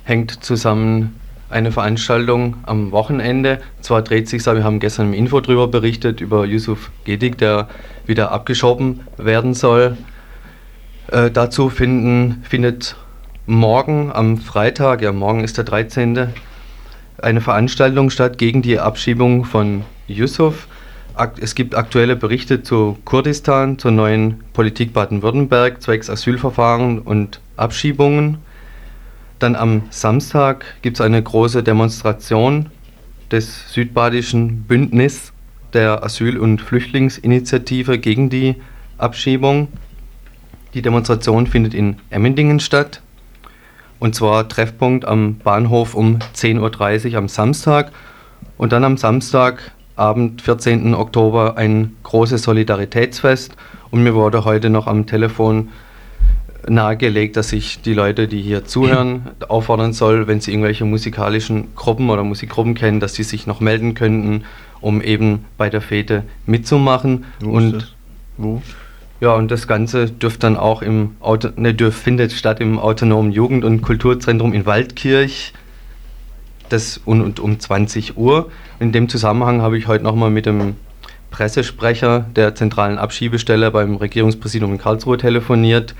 [0.03, 3.59] hängt zusammen eine Veranstaltung am Wochenende.
[3.81, 7.67] Zwar dreht sich, wir haben gestern im Info darüber berichtet, über Yusuf Gedik, der
[8.05, 9.97] wieder abgeschoben werden soll.
[11.11, 12.95] Äh, dazu finden, findet
[13.47, 16.29] morgen am Freitag, ja morgen ist der 13.,
[17.17, 20.67] eine Veranstaltung statt gegen die Abschiebung von Yusuf.
[21.41, 28.37] Es gibt aktuelle Berichte zu Kurdistan, zur neuen Politik Baden-Württemberg, zwecks Asylverfahren und Abschiebungen.
[29.39, 32.67] Dann am Samstag gibt es eine große Demonstration
[33.31, 35.33] des südbadischen Bündnis
[35.73, 38.55] der Asyl- und Flüchtlingsinitiative gegen die
[38.97, 39.67] Abschiebung.
[40.73, 43.01] Die Demonstration findet in Emmendingen statt.
[43.99, 47.91] Und zwar Treffpunkt am Bahnhof um 10.30 Uhr am Samstag.
[48.57, 50.93] Und dann am Samstag Abend, 14.
[50.95, 53.55] Oktober, ein großes Solidaritätsfest.
[53.91, 55.69] Und mir wurde heute noch am Telefon
[56.67, 62.09] nahegelegt, dass ich die Leute, die hier zuhören, auffordern soll, wenn sie irgendwelche musikalischen Gruppen
[62.09, 64.43] oder Musikgruppen kennen, dass sie sich noch melden könnten,
[64.81, 67.25] um eben bei der Fete mitzumachen.
[67.39, 67.95] Wo und?
[68.37, 68.61] Wo?
[69.21, 73.31] ja, und das Ganze dürfte dann auch im Auto, ne, dürf, findet statt im autonomen
[73.31, 75.53] Jugend- und Kulturzentrum in Waldkirch.
[76.69, 78.51] Das und, und um 20 Uhr.
[78.79, 80.75] In dem Zusammenhang habe ich heute nochmal mit dem
[81.31, 85.95] Pressesprecher der zentralen Abschiebestelle beim Regierungspräsidium in Karlsruhe telefoniert.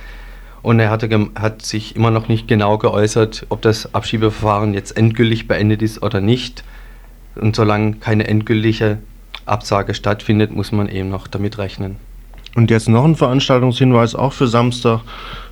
[0.61, 5.47] Und er hatte, hat sich immer noch nicht genau geäußert, ob das Abschiebeverfahren jetzt endgültig
[5.47, 6.63] beendet ist oder nicht.
[7.35, 8.97] Und solange keine endgültige
[9.45, 11.95] Absage stattfindet, muss man eben noch damit rechnen.
[12.55, 15.01] Und jetzt noch ein Veranstaltungshinweis, auch für Samstag,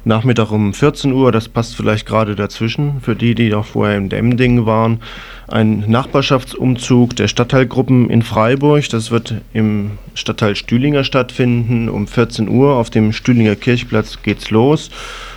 [0.08, 4.08] Nachmittag um 14 Uhr, das passt vielleicht gerade dazwischen, für die, die auch vorher im
[4.08, 5.01] Demmding waren.
[5.49, 11.89] Ein Nachbarschaftsumzug der Stadtteilgruppen in Freiburg, das wird im Stadtteil Stühlinger stattfinden.
[11.89, 14.91] Um 14 Uhr auf dem Stühlinger Kirchplatz geht's los.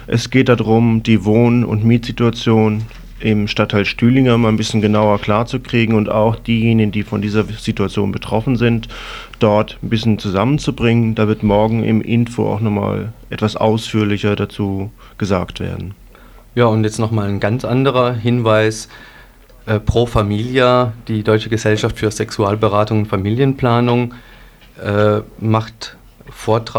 [0.07, 2.83] Es geht darum, die Wohn- und Mietsituation
[3.19, 8.13] im Stadtteil Stühlinger mal ein bisschen genauer klarzukriegen und auch diejenigen, die von dieser Situation
[8.13, 8.87] betroffen sind,
[9.41, 11.17] dort ein bisschen zusammenzubringen.
[11.17, 15.95] Da wird morgen im Info auch nochmal etwas ausführlicher dazu gesagt werden.
[16.55, 18.89] Ja, und jetzt nochmal ein ganz anderer Hinweis.
[19.67, 24.15] Äh, Pro Familia, die Deutsche Gesellschaft für Sexualberatung und Familienplanung,
[24.83, 25.97] äh, macht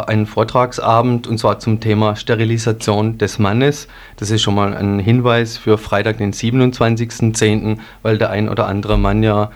[0.08, 3.88] einen Vortragsabend und zwar zum Thema Sterilisation des Mannes.
[4.18, 8.98] Das ist schon mal ein Hinweis für Freitag, den 27.10., weil der ein oder andere
[8.98, 9.52] Mann ja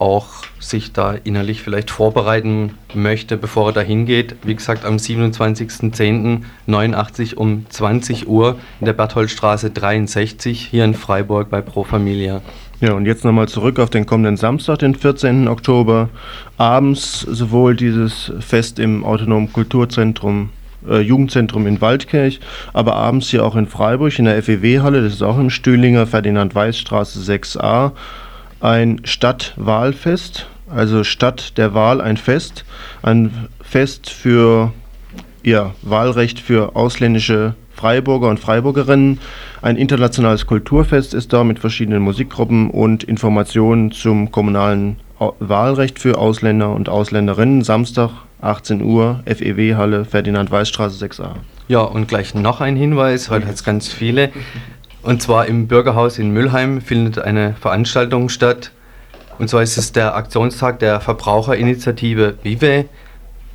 [0.00, 0.26] auch
[0.58, 4.36] sich da innerlich vielleicht vorbereiten möchte, bevor er da hingeht.
[4.42, 11.60] Wie gesagt, am 27.10.89 um 20 Uhr in der Bertholdstraße 63 hier in Freiburg bei
[11.60, 12.40] Pro Familia.
[12.80, 15.48] Ja, und jetzt nochmal zurück auf den kommenden Samstag, den 14.
[15.48, 16.08] Oktober.
[16.56, 20.48] Abends sowohl dieses Fest im Autonomen Kulturzentrum,
[20.88, 22.40] äh, Jugendzentrum in Waldkirch,
[22.72, 27.20] aber abends hier auch in Freiburg in der FEW-Halle, das ist auch im Stühlinger, Ferdinand-Weiß-Straße
[27.20, 27.92] 6a,
[28.60, 32.64] ein Stadtwahlfest, also Stadt der Wahl ein Fest,
[33.02, 34.72] ein Fest für
[35.42, 39.20] ja, Wahlrecht für ausländische Freiburger und Freiburgerinnen.
[39.62, 44.96] Ein internationales Kulturfest ist da mit verschiedenen Musikgruppen und Informationen zum kommunalen
[45.38, 47.62] Wahlrecht für Ausländer und Ausländerinnen.
[47.62, 48.10] Samstag,
[48.42, 51.30] 18 Uhr, FEW-Halle, Ferdinand-Weiß-Straße 6a.
[51.68, 54.30] Ja, und gleich noch ein Hinweis, heute hat es ganz viele.
[55.02, 58.70] Und zwar im Bürgerhaus in Müllheim findet eine Veranstaltung statt.
[59.38, 62.84] Und zwar ist es der Aktionstag der Verbraucherinitiative Vive.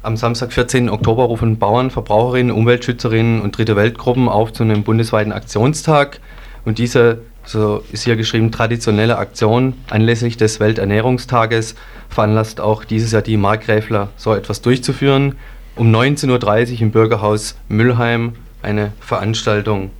[0.01, 0.89] Am Samstag, 14.
[0.89, 6.19] Oktober, rufen Bauern, Verbraucherinnen, Umweltschützerinnen und Dritte Weltgruppen auf zu einem bundesweiten Aktionstag.
[6.63, 11.75] Und diese, so ist hier geschrieben, traditionelle Aktion anlässlich des Welternährungstages
[12.09, 15.35] veranlasst auch dieses Jahr die Markgräfler, so etwas durchzuführen.
[15.75, 18.33] Um 19.30 Uhr im Bürgerhaus Müllheim
[18.63, 19.91] eine Veranstaltung.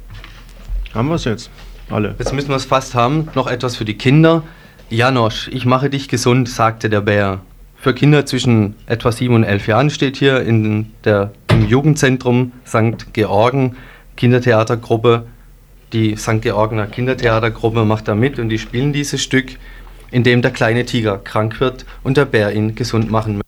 [0.96, 1.50] Haben wir es jetzt?
[1.90, 2.16] Alle.
[2.18, 3.28] Jetzt müssen wir es fast haben.
[3.36, 4.44] Noch etwas für die Kinder.
[4.90, 7.42] Janosch, ich mache dich gesund, sagte der Bär.
[7.76, 13.12] Für Kinder zwischen etwa sieben und elf Jahren steht hier in der, im Jugendzentrum St.
[13.12, 13.76] Georgen
[14.16, 15.26] Kindertheatergruppe.
[15.92, 16.42] Die St.
[16.42, 19.58] Georgener Kindertheatergruppe macht da mit und die spielen dieses Stück,
[20.12, 23.45] in dem der kleine Tiger krank wird und der Bär ihn gesund machen möchte.